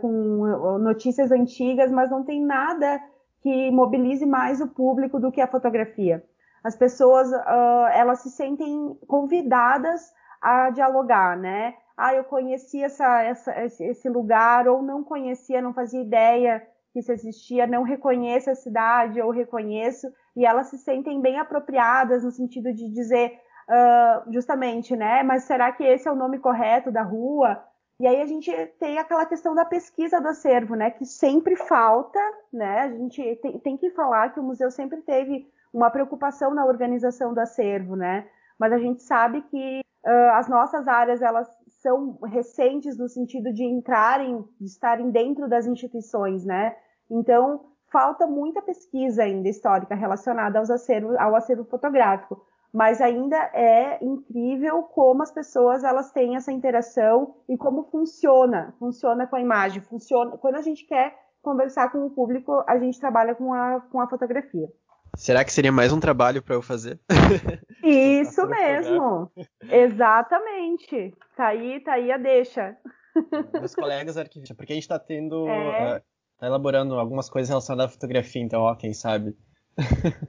[0.00, 3.00] Com notícias antigas, mas não tem nada
[3.40, 6.22] que mobilize mais o público do que a fotografia.
[6.62, 11.74] As pessoas, uh, elas se sentem convidadas a dialogar, né?
[11.96, 17.10] Ah, eu conheci essa, essa, esse lugar, ou não conhecia, não fazia ideia que isso
[17.10, 20.06] existia, não reconheço a cidade ou reconheço,
[20.36, 25.22] e elas se sentem bem apropriadas no sentido de dizer uh, justamente, né?
[25.22, 27.62] Mas será que esse é o nome correto da rua?
[28.02, 30.90] E aí a gente tem aquela questão da pesquisa do acervo, né?
[30.90, 32.18] Que sempre falta,
[32.52, 32.80] né?
[32.80, 37.32] A gente tem, tem que falar que o museu sempre teve uma preocupação na organização
[37.32, 38.28] do acervo, né?
[38.58, 41.48] Mas a gente sabe que uh, as nossas áreas elas
[41.80, 46.74] são recentes no sentido de entrarem, de estarem dentro das instituições, né?
[47.08, 54.02] Então, falta muita pesquisa ainda histórica relacionada aos acervo, ao acervo fotográfico, mas ainda é
[54.02, 59.82] incrível como as pessoas elas têm essa interação e como funciona, funciona com a imagem,
[59.82, 64.00] funciona quando a gente quer conversar com o público, a gente trabalha com a, com
[64.00, 64.68] a fotografia.
[65.14, 66.98] Será que seria mais um trabalho para eu fazer?
[67.84, 69.30] Isso mesmo.
[69.70, 71.14] Exatamente.
[71.36, 72.76] Tá aí, tá aí a deixa.
[73.52, 75.46] Meus colegas arquivistas, porque a gente está tendo.
[75.48, 75.98] É...
[75.98, 76.02] Uh,
[76.38, 79.36] tá elaborando algumas coisas relacionadas à fotografia, então, ó, quem sabe.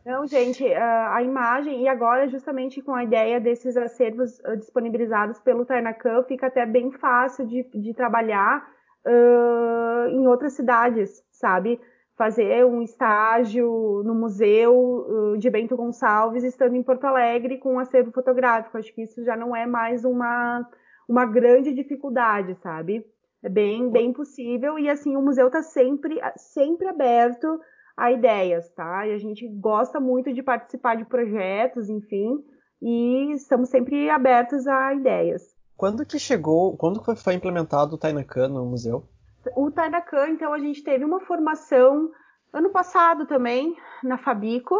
[0.05, 6.23] Não, gente, a imagem, e agora justamente com a ideia desses acervos disponibilizados pelo Tainacan,
[6.23, 8.65] fica até bem fácil de, de trabalhar
[9.05, 11.79] uh, em outras cidades, sabe?
[12.15, 17.79] fazer um estágio no museu uh, de Bento Gonçalves, estando em Porto Alegre com um
[17.79, 18.77] acervo fotográfico.
[18.77, 20.67] Acho que isso já não é mais uma,
[21.07, 23.05] uma grande dificuldade, sabe?
[23.41, 27.59] É bem, bem possível e assim o museu está sempre, sempre aberto
[27.95, 29.07] a ideias, tá?
[29.07, 32.43] E a gente gosta muito de participar de projetos, enfim,
[32.81, 35.43] e estamos sempre abertos a ideias.
[35.77, 39.03] Quando que chegou, quando foi implementado o Tainacan no museu?
[39.55, 42.09] O Tainacan, então, a gente teve uma formação
[42.51, 44.75] ano passado também, na Fabico,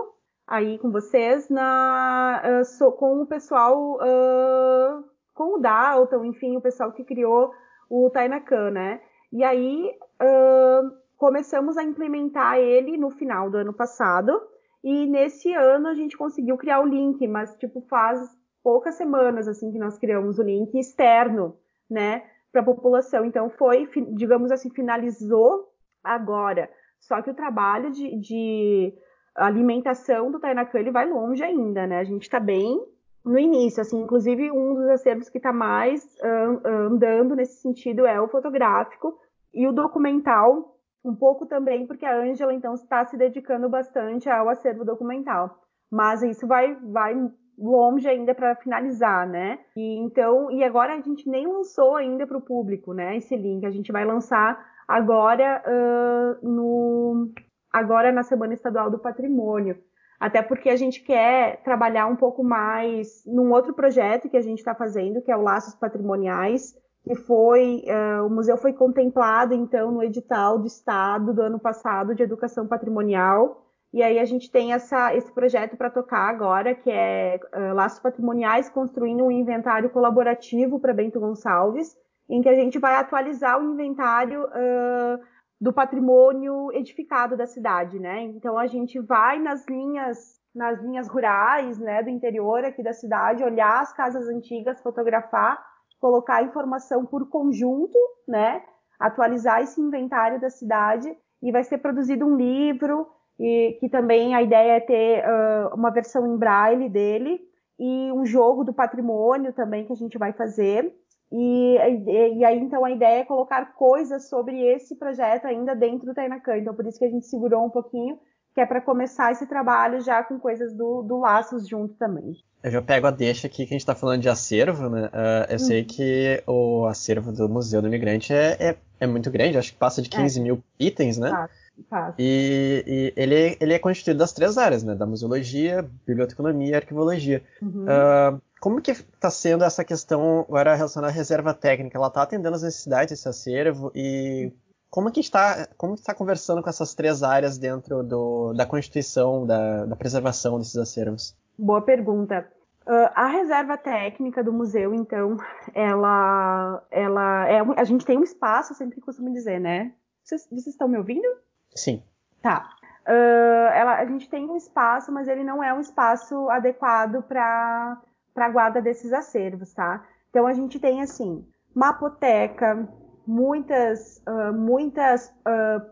[0.47, 6.91] aí com vocês, na, uh, com o pessoal, uh, com o Dalton, enfim, o pessoal
[6.91, 7.51] que criou
[7.89, 9.01] o Tainacan, né?
[9.31, 14.41] E aí uh, começamos a implementar ele no final do ano passado,
[14.83, 18.19] e nesse ano a gente conseguiu criar o link, mas tipo faz
[18.61, 21.57] poucas semanas assim que nós criamos o link externo,
[21.89, 22.23] né?
[22.53, 23.25] para a população.
[23.25, 25.73] Então foi, digamos assim, finalizou
[26.03, 26.69] agora.
[26.99, 28.93] Só que o trabalho de, de
[29.35, 31.99] alimentação do Tainacan ele vai longe ainda, né?
[31.99, 32.79] A gente está bem
[33.25, 38.21] no início, assim, inclusive um dos acervos que está mais uh, andando nesse sentido é
[38.21, 39.17] o fotográfico
[39.53, 40.72] e o documental,
[41.03, 45.59] um pouco também, porque a Ângela então está se dedicando bastante ao acervo documental.
[45.91, 47.13] Mas isso vai, vai
[47.57, 49.59] longe ainda para finalizar, né?
[49.75, 53.17] E então, e agora a gente nem lançou ainda para o público, né?
[53.17, 57.31] Esse link a gente vai lançar agora uh, no
[57.71, 59.77] agora na semana estadual do patrimônio,
[60.19, 64.59] até porque a gente quer trabalhar um pouco mais num outro projeto que a gente
[64.59, 69.91] está fazendo, que é o Laços Patrimoniais, que foi uh, o museu foi contemplado então
[69.91, 73.63] no edital do estado do ano passado de educação patrimonial
[73.93, 77.99] e aí a gente tem essa, esse projeto para tocar agora, que é uh, Laços
[77.99, 81.95] Patrimoniais, construindo um inventário colaborativo para Bento Gonçalves,
[82.27, 85.19] em que a gente vai atualizar o inventário uh,
[85.61, 88.21] do patrimônio edificado da cidade, né?
[88.23, 93.43] Então a gente vai nas linhas, nas linhas rurais, né, do interior aqui da cidade,
[93.43, 95.63] olhar as casas antigas, fotografar,
[96.03, 98.61] colocar informação por conjunto, né?
[98.99, 101.09] Atualizar esse inventário da cidade
[101.41, 103.07] e vai ser produzido um livro
[103.39, 107.39] e que também a ideia é ter uh, uma versão em braille dele
[107.79, 110.93] e um jogo do patrimônio também que a gente vai fazer
[111.31, 116.05] E, e, e, aí, então, a ideia é colocar coisas sobre esse projeto ainda dentro
[116.05, 116.57] do Tainacan.
[116.57, 118.19] Então, por isso que a gente segurou um pouquinho,
[118.53, 122.35] que é para começar esse trabalho já com coisas do, do Laços junto também.
[122.63, 125.07] Eu já pego a deixa aqui que a gente está falando de acervo, né?
[125.07, 125.59] Uh, eu uhum.
[125.59, 129.77] sei que o acervo do Museu do Imigrante é, é, é muito grande, acho que
[129.77, 130.43] passa de 15 é.
[130.43, 131.29] mil itens, né?
[131.29, 131.53] Passa,
[131.89, 132.15] passa.
[132.19, 134.95] E, e, ele, ele é constituído das três áreas, né?
[134.95, 137.43] Da museologia, biblioteconomia e arquivologia.
[137.61, 137.83] Uhum.
[137.85, 141.97] Uh, como que está sendo essa questão agora relacionada à reserva técnica?
[141.97, 144.53] Ela está atendendo as necessidades desse acervo e
[144.93, 149.87] como que está, como está conversando com essas três áreas dentro do, da constituição, da,
[149.87, 151.35] da preservação desses acervos?
[151.57, 152.47] Boa pergunta.
[152.85, 155.37] Uh, a reserva técnica do museu, então,
[155.73, 159.93] ela, ela é, a gente tem um espaço, sempre costumo dizer, né?
[160.23, 161.27] Vocês, vocês estão me ouvindo?
[161.73, 162.03] Sim.
[162.43, 162.69] Tá.
[163.07, 167.99] Uh, ela, a gente tem um espaço, mas ele não é um espaço adequado para
[168.35, 170.05] a guarda desses acervos, tá?
[170.29, 172.87] Então a gente tem assim, mapoteca,
[173.25, 175.33] muitas, uh, muitas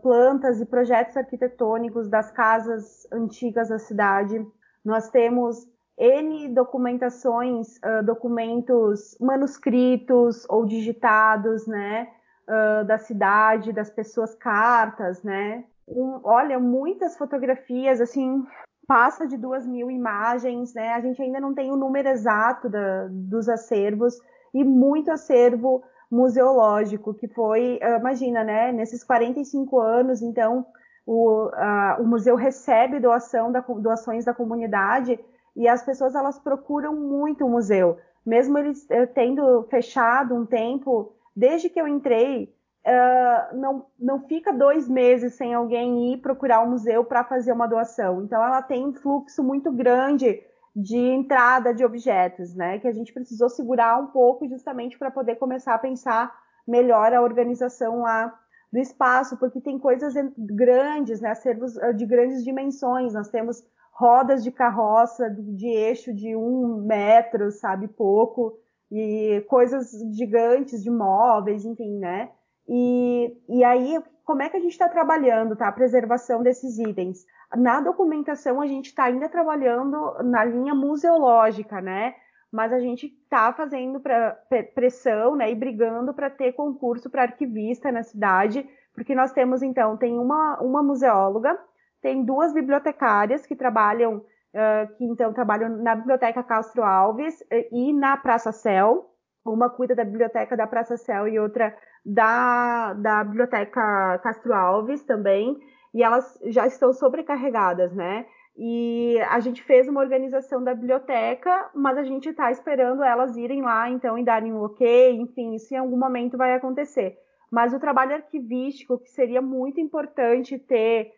[0.02, 4.44] plantas e projetos arquitetônicos das casas antigas da cidade
[4.84, 5.68] nós temos
[5.98, 12.08] N documentações, uh, documentos manuscritos ou digitados, né,
[12.48, 15.64] uh, da cidade, das pessoas, cartas, né.
[15.86, 18.44] Um, olha, muitas fotografias, assim,
[18.86, 20.94] passa de duas mil imagens, né.
[20.94, 24.14] A gente ainda não tem o número exato da, dos acervos
[24.54, 30.66] e muito acervo museológico que foi, uh, imagina, né, nesses 45 anos, então
[31.06, 31.50] o,
[31.98, 35.18] o museu recebe doação da, doações da comunidade
[35.56, 41.12] e as pessoas elas procuram muito o museu, mesmo eles eh, tendo fechado um tempo.
[41.34, 42.54] Desde que eu entrei,
[42.86, 47.66] uh, não, não fica dois meses sem alguém ir procurar o museu para fazer uma
[47.66, 48.22] doação.
[48.22, 50.40] Então, ela tem um fluxo muito grande
[50.74, 52.78] de entrada de objetos, né?
[52.78, 56.32] Que a gente precisou segurar um pouco justamente para poder começar a pensar
[56.66, 58.32] melhor a organização lá
[58.72, 63.12] do espaço, porque tem coisas grandes, né, acervos ah, de grandes dimensões.
[63.12, 68.58] Nós temos rodas de carroça de eixo de um metro, sabe, pouco,
[68.90, 72.30] e coisas gigantes de móveis, enfim, né?
[72.68, 75.68] E, e aí, como é que a gente está trabalhando, tá?
[75.68, 77.24] A preservação desses itens.
[77.56, 82.14] Na documentação, a gente está ainda trabalhando na linha museológica, né?
[82.52, 84.38] mas a gente está fazendo pra,
[84.74, 89.96] pressão né, e brigando para ter concurso para arquivista na cidade, porque nós temos, então,
[89.96, 91.58] tem uma, uma museóloga,
[92.02, 98.18] tem duas bibliotecárias que trabalham, uh, que então trabalham na Biblioteca Castro Alves e na
[98.18, 99.11] Praça Céu.
[99.44, 105.58] Uma cuida da biblioteca da Praça Céu e outra da, da Biblioteca Castro Alves também,
[105.94, 108.26] e elas já estão sobrecarregadas, né?
[108.56, 113.62] E a gente fez uma organização da biblioteca, mas a gente está esperando elas irem
[113.62, 117.16] lá, então, e darem um ok, enfim, isso em algum momento vai acontecer.
[117.50, 121.12] Mas o trabalho arquivístico, que seria muito importante ter,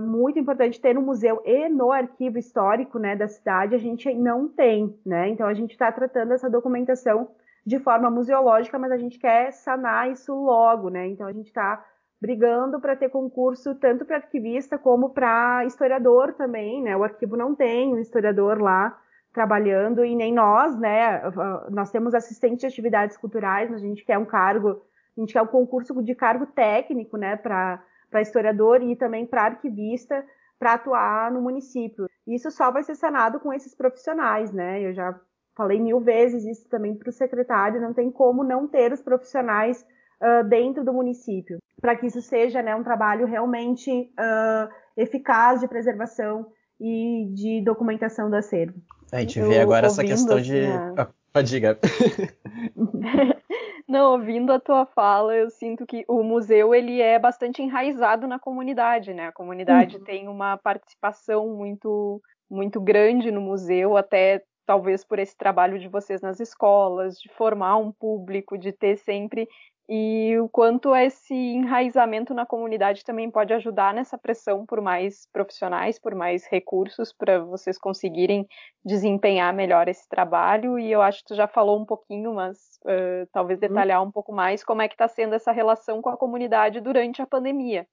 [0.00, 4.48] muito importante ter no museu e no arquivo histórico né, da cidade, a gente não
[4.48, 5.28] tem, né?
[5.28, 7.28] Então a gente está tratando essa documentação
[7.66, 11.06] de forma museológica, mas a gente quer sanar isso logo, né?
[11.08, 11.84] Então a gente está
[12.20, 16.96] brigando para ter concurso tanto para arquivista como para historiador também, né?
[16.96, 18.98] O arquivo não tem um historiador lá
[19.32, 21.22] trabalhando e nem nós, né?
[21.70, 24.82] Nós temos assistente de atividades culturais, mas a gente quer um cargo,
[25.16, 27.36] a gente quer um concurso de cargo técnico, né?
[27.36, 30.24] Para para historiador e também para arquivista
[30.58, 32.06] para atuar no município.
[32.26, 34.82] Isso só vai ser sanado com esses profissionais, né?
[34.82, 35.18] Eu já
[35.56, 39.84] falei mil vezes isso também para o secretário, não tem como não ter os profissionais
[40.22, 45.68] uh, dentro do município, para que isso seja né, um trabalho realmente uh, eficaz de
[45.68, 46.46] preservação
[46.78, 48.80] e de documentação do acervo.
[49.12, 50.60] A gente vê agora essa questão de.
[50.66, 51.08] Assim, ah,
[51.42, 51.78] diga.
[53.88, 58.38] Não, ouvindo a tua fala, eu sinto que o museu ele é bastante enraizado na
[58.38, 59.26] comunidade, né?
[59.26, 60.04] A comunidade uhum.
[60.04, 66.20] tem uma participação muito muito grande no museu, até talvez por esse trabalho de vocês
[66.20, 69.48] nas escolas, de formar um público, de ter sempre
[69.92, 75.98] e o quanto esse enraizamento na comunidade também pode ajudar nessa pressão por mais profissionais,
[75.98, 78.46] por mais recursos para vocês conseguirem
[78.84, 80.78] desempenhar melhor esse trabalho.
[80.78, 83.66] E eu acho que tu já falou um pouquinho, mas uh, talvez uhum.
[83.66, 87.20] detalhar um pouco mais como é que está sendo essa relação com a comunidade durante
[87.20, 87.84] a pandemia.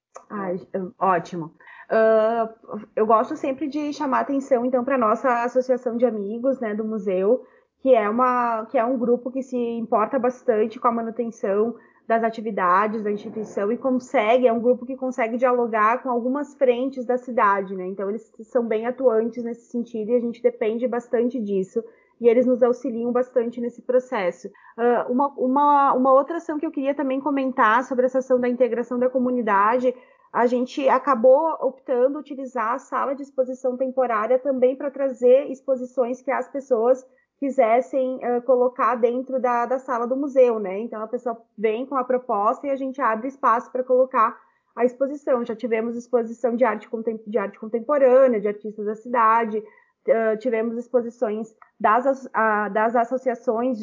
[1.00, 1.56] Ótimo.
[1.90, 6.86] Uh, eu gosto sempre de chamar atenção então para nossa associação de amigos, né, do
[6.86, 7.44] museu
[7.82, 11.76] que é uma que é um grupo que se importa bastante com a manutenção
[12.08, 17.06] das atividades da instituição e consegue, é um grupo que consegue dialogar com algumas frentes
[17.06, 17.86] da cidade, né?
[17.86, 21.84] Então eles são bem atuantes nesse sentido e a gente depende bastante disso.
[22.20, 24.48] e eles nos auxiliam bastante nesse processo.
[24.76, 28.50] Uh, uma, uma, uma outra ação que eu queria também comentar sobre essa ação da
[28.50, 29.94] integração da comunidade,
[30.34, 36.32] a gente acabou optando utilizar a sala de exposição temporária também para trazer exposições que
[36.32, 37.06] as pessoas
[37.40, 40.80] quisessem uh, colocar dentro da, da sala do museu, né?
[40.80, 44.38] Então a pessoa vem com a proposta e a gente abre espaço para colocar
[44.76, 45.46] a exposição.
[45.46, 46.88] Já tivemos exposição de arte,
[47.28, 53.80] de arte contemporânea, de artistas da cidade, uh, tivemos exposições das, uh, das associações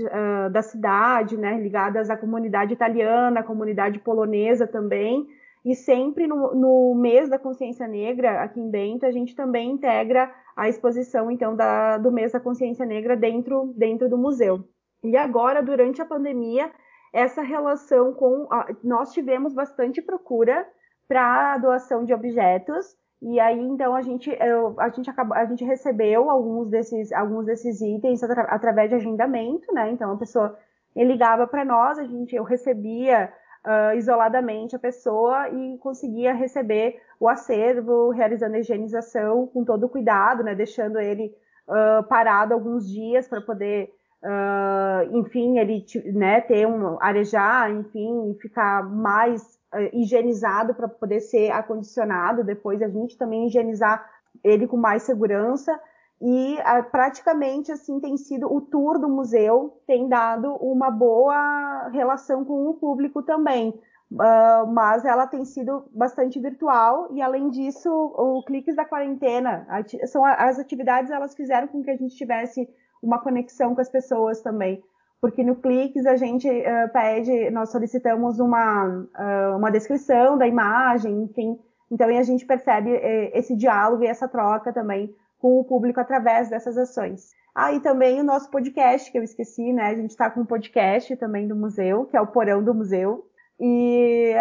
[0.50, 5.28] da cidade, né, ligadas à comunidade italiana, à comunidade polonesa também.
[5.64, 10.30] E sempre no, no, mês da consciência negra, aqui em Bento, a gente também integra
[10.54, 14.62] a exposição, então, da, do mês da consciência negra dentro, dentro do museu.
[15.02, 16.70] E agora, durante a pandemia,
[17.12, 18.46] essa relação com.
[18.82, 20.66] Nós tivemos bastante procura
[21.08, 25.64] para doação de objetos, e aí, então, a gente, eu, a gente, acabou, a gente
[25.64, 29.90] recebeu alguns desses, alguns desses itens atra, através de agendamento, né?
[29.90, 30.58] Então, a pessoa
[30.94, 33.32] ligava para nós, a gente, eu recebia
[33.64, 40.42] uh, isoladamente a pessoa e conseguia receber o acervo, realizando a higienização com todo cuidado,
[40.42, 40.54] né?
[40.54, 41.34] Deixando ele
[41.68, 43.90] uh, parado alguns dias para poder,
[44.22, 49.58] uh, enfim, ele né, ter um arejar, enfim, ficar mais
[49.92, 54.08] higienizado para poder ser acondicionado, depois a gente também higienizar
[54.44, 55.76] ele com mais segurança
[56.26, 62.42] e uh, praticamente assim tem sido o tour do museu tem dado uma boa relação
[62.46, 63.78] com o público também.
[64.10, 69.66] Uh, mas ela tem sido bastante virtual e além disso o cliques da quarentena
[70.06, 72.68] são as atividades elas fizeram com que a gente tivesse
[73.02, 74.82] uma conexão com as pessoas também.
[75.20, 81.22] Porque no Cliques a gente uh, pede, nós solicitamos uma, uh, uma descrição da imagem,
[81.22, 81.58] enfim,
[81.90, 85.14] então a gente percebe uh, esse diálogo e essa troca também
[85.44, 87.28] com o público através dessas ações.
[87.54, 89.88] Ah, e também o nosso podcast, que eu esqueci, né?
[89.88, 93.26] A gente está com um podcast também do museu, que é o Porão do Museu,
[93.60, 94.34] e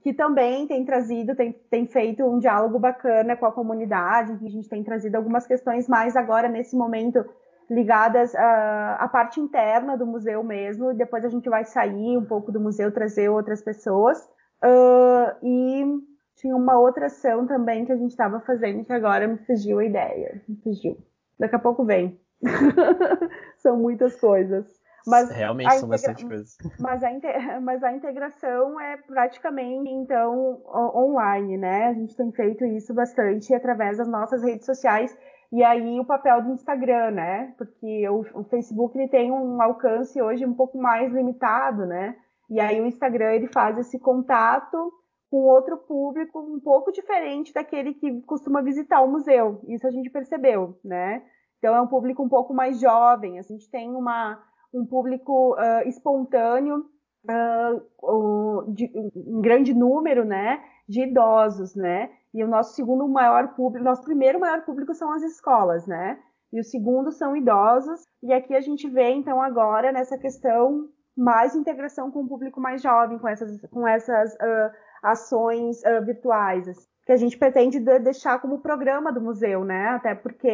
[0.00, 4.68] que também tem trazido, tem, tem feito um diálogo bacana com a comunidade, a gente
[4.68, 7.24] tem trazido algumas questões mais agora nesse momento
[7.68, 12.52] ligadas à, à, parte interna do museu mesmo, depois a gente vai sair um pouco
[12.52, 14.20] do museu, trazer outras pessoas.
[14.64, 16.11] Uh, e
[16.42, 19.84] tinha uma outra ação também que a gente estava fazendo que agora me fugiu a
[19.84, 20.42] ideia.
[20.48, 20.98] Me fugiu.
[21.38, 22.20] Daqui a pouco vem.
[23.58, 24.66] são muitas coisas.
[25.06, 26.56] Mas Realmente são bastante coisas.
[26.80, 30.62] Mas a, mas a integração é praticamente, então,
[30.94, 31.86] online, né?
[31.86, 35.16] A gente tem feito isso bastante através das nossas redes sociais
[35.52, 37.54] e aí o papel do Instagram, né?
[37.58, 42.16] Porque o, o, Facebook ele tem um alcance hoje um pouco mais limitado, né?
[42.48, 44.92] E aí o Instagram ele faz esse contato
[45.32, 49.62] com outro público um pouco diferente daquele que costuma visitar o museu.
[49.66, 51.22] Isso a gente percebeu, né?
[51.56, 53.38] Então é um público um pouco mais jovem.
[53.38, 54.38] A gente tem uma,
[54.74, 56.84] um público uh, espontâneo,
[57.24, 58.92] uh, de,
[59.26, 60.62] um grande número, né?
[60.86, 62.10] De idosos, né?
[62.34, 66.18] E o nosso segundo maior público, nosso primeiro maior público são as escolas, né?
[66.52, 68.02] E o segundo são idosos.
[68.22, 72.82] E aqui a gente vê, então, agora nessa questão mais integração com o público mais
[72.82, 74.72] jovem, com essas, com essas uh,
[75.02, 79.88] ações uh, virtuais, assim, que a gente pretende deixar como programa do museu, né?
[79.88, 80.48] Até porque,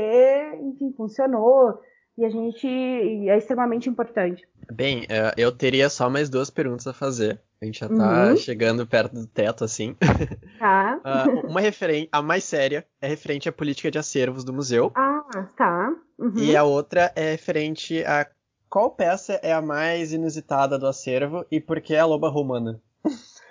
[0.62, 1.78] enfim, funcionou
[2.16, 4.44] e a gente é extremamente importante.
[4.72, 7.40] Bem, é, eu teria só mais duas perguntas a fazer.
[7.60, 8.36] A gente já tá uhum.
[8.36, 9.96] chegando perto do teto, assim.
[10.58, 11.00] Tá.
[11.04, 14.90] uh, uma referente, a mais séria é referente à política de acervos do museu.
[14.96, 15.22] Ah,
[15.56, 15.94] tá.
[16.18, 16.36] Uhum.
[16.36, 18.26] E a outra é referente a
[18.68, 22.82] qual peça é a mais inusitada do acervo e por que a loba romana?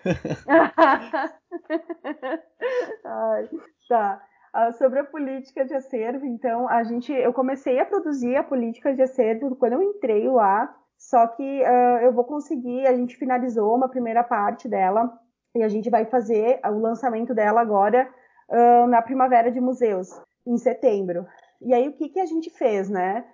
[3.06, 3.50] Ai,
[3.90, 4.22] tá.
[4.56, 8.94] Uh, sobre a política de acervo, então, a gente, eu comecei a produzir a política
[8.94, 13.76] de acervo quando eu entrei lá, só que uh, eu vou conseguir, a gente finalizou
[13.76, 15.12] uma primeira parte dela
[15.54, 18.10] e a gente vai fazer o lançamento dela agora
[18.50, 20.10] uh, na Primavera de Museus,
[20.46, 21.28] em setembro.
[21.62, 23.26] E aí, o que, que a gente fez, né?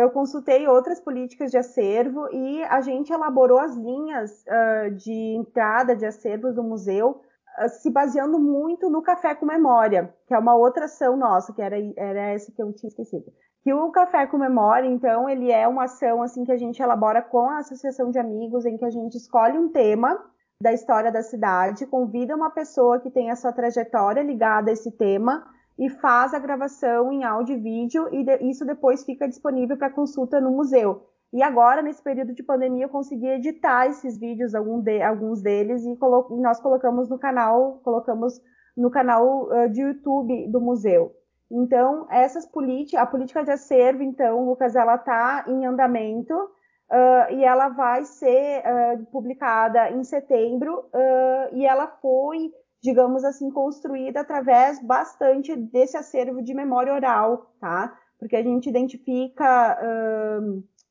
[0.00, 4.44] Eu consultei outras políticas de acervo e a gente elaborou as linhas
[4.96, 7.20] de entrada de acervos do museu
[7.56, 11.62] ah, se baseando muito no Café com Memória, que é uma outra ação nossa, que
[11.62, 13.32] era, era essa que eu tinha esquecido.
[13.62, 17.22] Que o Café com Memória, então, ele é uma ação assim que a gente elabora
[17.22, 20.20] com a Associação de Amigos, em que a gente escolhe um tema
[20.60, 24.90] da história da cidade, convida uma pessoa que tem a sua trajetória ligada a esse
[24.90, 25.46] tema
[25.78, 29.90] e faz a gravação em áudio e vídeo, e de, isso depois fica disponível para
[29.90, 31.06] consulta no museu.
[31.32, 35.96] E agora, nesse período de pandemia, eu consegui editar esses vídeos, de, alguns deles, e,
[35.96, 38.40] colo e, nós colocamos no canal, colocamos
[38.76, 41.12] no canal uh, de YouTube do museu.
[41.50, 47.44] Então, essas políticas, a política de acervo, então, Lucas, ela está em andamento uh, e
[47.44, 52.52] ela vai ser uh, publicada em setembro uh, e ela foi,
[52.84, 57.98] digamos assim, construída através bastante desse acervo de memória oral, tá?
[58.18, 59.78] Porque a gente identifica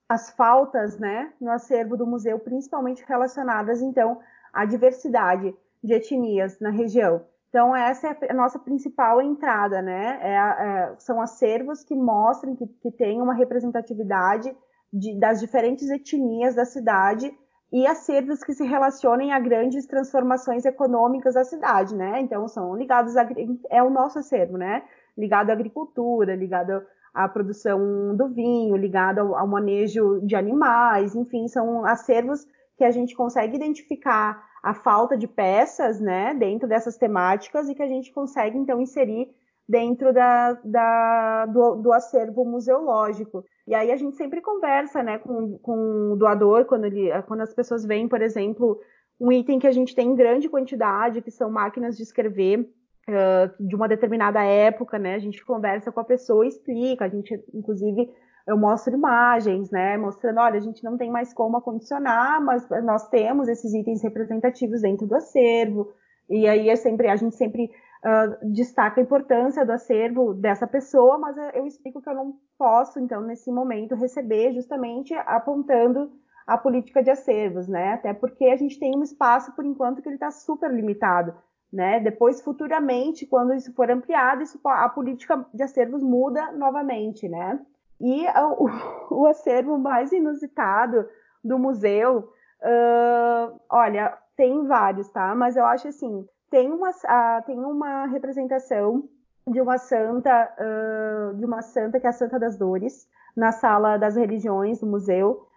[0.10, 4.20] as faltas, né, no acervo do museu, principalmente relacionadas, então,
[4.52, 7.26] à diversidade de etnias na região.
[7.50, 10.18] Então, essa é a nossa principal entrada, né?
[10.20, 14.52] É, é, são acervos que mostram que, que tem uma representatividade
[14.92, 17.32] de, das diferentes etnias da cidade
[17.74, 22.22] e acervos que se relacionem a grandes transformações econômicas da cidade, né?
[22.22, 23.28] Então, são ligados a.
[23.68, 24.84] É o nosso acervo, né?
[25.18, 31.84] Ligado à agricultura, ligado à produção do vinho, ligado ao, manejo de animais, enfim, são
[31.84, 32.46] acervos
[32.78, 37.84] que a gente consegue identificar a falta de peças, né, dentro dessas temáticas e que
[37.84, 39.30] a gente consegue então inserir
[39.68, 43.46] dentro da, da do, do, acervo museológico.
[43.66, 47.54] E aí a gente sempre conversa, né, com, com o doador quando ele, quando as
[47.54, 48.80] pessoas veem, por exemplo,
[49.20, 53.66] um item que a gente tem em grande quantidade, que são máquinas de escrever uh,
[53.68, 55.16] de uma determinada época, né?
[55.16, 58.10] A gente conversa com a pessoa, explica, a gente inclusive
[58.46, 63.08] eu mostro imagens, né, mostrando, olha, a gente não tem mais como acondicionar, mas nós
[63.08, 65.94] temos esses itens representativos dentro do acervo,
[66.30, 67.72] e aí é sempre, a gente sempre
[68.04, 73.00] uh, destaca a importância do acervo dessa pessoa, mas eu explico que eu não posso,
[73.00, 76.12] então, nesse momento, receber justamente apontando
[76.46, 80.10] a política de acervos, né, até porque a gente tem um espaço, por enquanto, que
[80.10, 81.34] ele está super limitado,
[81.72, 87.60] né, depois, futuramente, quando isso for ampliado, isso, a política de acervos muda novamente, né,
[88.00, 88.26] e
[88.58, 88.68] o,
[89.24, 91.08] o acervo mais inusitado
[91.42, 92.30] do museu,
[92.62, 95.36] uh, olha, tem vários, tá?
[95.36, 99.10] Mas eu acho assim, tem uma, uh, tem uma representação
[99.48, 103.98] de uma santa, uh, de uma santa que é a Santa das Dores, na sala
[103.98, 105.48] das religiões do museu,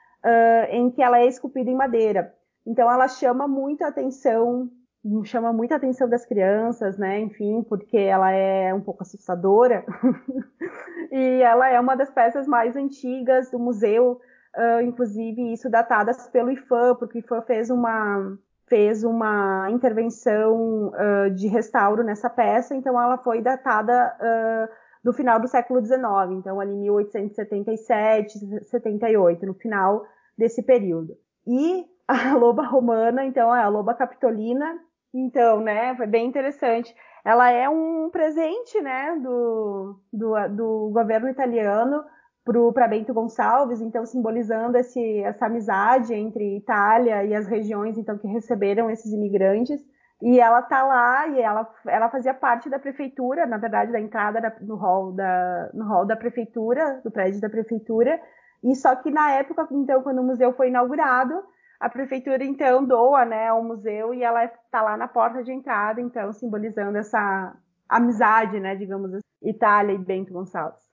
[0.70, 2.34] em que ela é esculpida em madeira.
[2.66, 4.70] Então ela chama muito a atenção
[5.24, 7.20] chama muita atenção das crianças, né?
[7.20, 9.84] Enfim, porque ela é um pouco assustadora
[11.12, 14.20] e ela é uma das peças mais antigas do museu,
[14.56, 18.36] uh, inclusive isso datadas pelo IFAM, porque o IFAM fez uma
[18.68, 24.68] fez uma intervenção uh, de restauro nessa peça, então ela foi datada uh,
[25.04, 26.00] do final do século XIX,
[26.32, 30.04] então ali 1877, 78, no final
[30.36, 31.16] desse período.
[31.46, 34.78] E a loba romana, então é a loba capitolina,
[35.14, 36.94] então, né, foi bem interessante.
[37.24, 42.04] Ela é um presente, né, do, do, do governo italiano
[42.72, 48.28] para Bento Gonçalves, então simbolizando esse, essa amizade entre Itália e as regiões então que
[48.28, 49.80] receberam esses imigrantes.
[50.22, 54.40] E ela tá lá e ela, ela fazia parte da prefeitura, na verdade, da entrada
[54.40, 58.18] da, no, hall da, no hall da prefeitura, do prédio da prefeitura.
[58.64, 61.34] E só que na época, então, quando o museu foi inaugurado,
[61.78, 66.00] a prefeitura então doa né, ao museu e ela está lá na porta de entrada,
[66.00, 67.54] então simbolizando essa
[67.88, 70.85] amizade, né, digamos assim, Itália e Bento Gonçalves.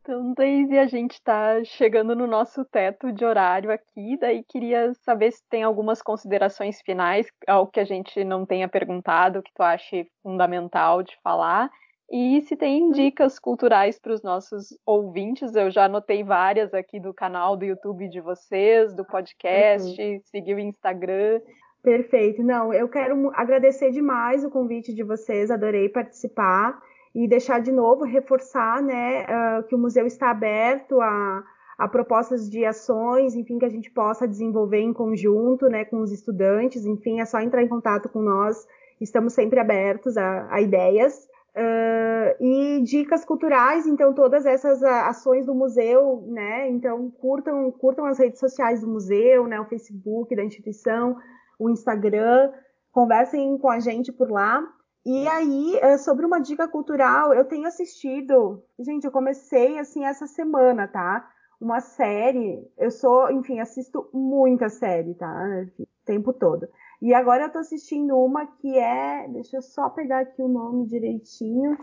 [0.00, 5.32] Então, Daisy, a gente está chegando no nosso teto de horário aqui, daí queria saber
[5.32, 10.06] se tem algumas considerações finais, algo que a gente não tenha perguntado, que tu ache
[10.22, 11.68] fundamental de falar,
[12.10, 12.92] e se tem uhum.
[12.92, 18.08] dicas culturais para os nossos ouvintes, eu já anotei várias aqui do canal do YouTube
[18.08, 20.20] de vocês, do podcast, uhum.
[20.22, 21.40] seguir o Instagram.
[21.82, 22.44] Perfeito.
[22.44, 26.80] Não, eu quero agradecer demais o convite de vocês, adorei participar
[27.16, 31.42] e deixar de novo reforçar, né, uh, que o museu está aberto a,
[31.78, 36.12] a propostas de ações, enfim, que a gente possa desenvolver em conjunto, né, com os
[36.12, 38.66] estudantes, enfim, é só entrar em contato com nós,
[39.00, 41.26] estamos sempre abertos a, a ideias.
[41.56, 46.68] Uh, e dicas culturais, então todas essas ações do museu, né?
[46.68, 49.58] Então curtam, curtam as redes sociais do museu, né?
[49.58, 51.16] O Facebook da instituição,
[51.58, 52.52] o Instagram,
[52.92, 54.62] conversem com a gente por lá.
[55.08, 60.26] E aí, uh, sobre uma dica cultural, eu tenho assistido, gente, eu comecei assim essa
[60.26, 61.30] semana, tá?
[61.60, 65.64] Uma série, eu sou, enfim, assisto muita série, tá?
[65.78, 66.66] O tempo todo.
[67.00, 69.28] E agora eu tô assistindo uma que é.
[69.28, 71.78] Deixa eu só pegar aqui o nome direitinho.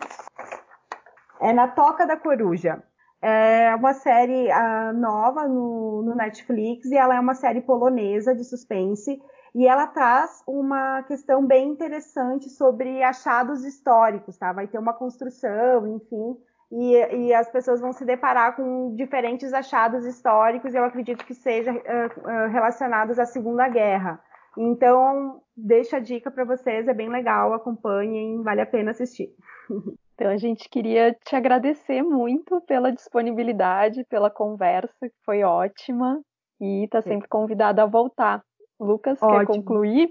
[1.39, 2.83] É Na Toca da Coruja.
[3.21, 8.43] É uma série uh, nova no, no, Netflix e ela é uma série polonesa de
[8.43, 9.17] suspense.
[9.55, 14.51] E ela traz uma questão bem interessante sobre achados históricos, tá?
[14.51, 16.37] Vai ter uma construção, enfim,
[16.71, 21.35] e, e, as pessoas vão se deparar com diferentes achados históricos, e eu acredito que
[21.35, 24.19] sejam uh, uh, relacionados à Segunda Guerra.
[24.57, 29.29] Então, deixa a dica para vocês, é bem legal, acompanhem, vale a pena assistir.
[30.15, 36.21] Então a gente queria te agradecer muito pela disponibilidade, pela conversa, que foi ótima,
[36.61, 38.43] e está sempre convidada a voltar.
[38.83, 39.39] Lucas, Ótimo.
[39.39, 40.09] quer concluir?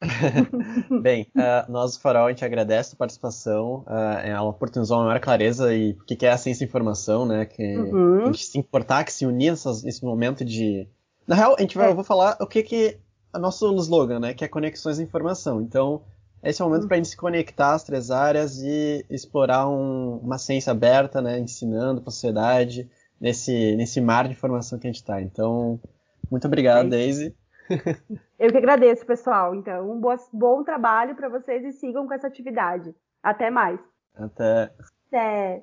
[1.02, 5.20] Bem, uh, nós do Farol, a gente agradece a participação, uh, ela oportunizou uma maior
[5.20, 7.46] clareza e o que é a ciência e informação, né?
[7.46, 8.22] Que uhum.
[8.22, 10.86] a gente se importar, que se unir nessas, nesse momento de...
[11.26, 11.90] Na real, a gente vai, é.
[11.90, 12.98] eu vou falar o que que
[13.32, 14.34] é o nosso slogan, né?
[14.34, 15.62] Que é conexões e informação.
[15.62, 16.02] Então,
[16.42, 16.88] esse é o momento uhum.
[16.88, 21.38] para a gente se conectar às três áreas e explorar um, uma ciência aberta, né?
[21.38, 22.88] Ensinando para a sociedade
[23.18, 25.22] nesse, nesse mar de informação que a gente está.
[25.22, 25.80] Então,
[26.30, 27.34] muito obrigado, é Daisy.
[28.38, 29.54] Eu que agradeço, pessoal.
[29.54, 32.94] Então, um bom, bom trabalho para vocês e sigam com essa atividade.
[33.22, 33.80] Até mais.
[34.14, 34.70] Até.
[35.08, 35.62] Até.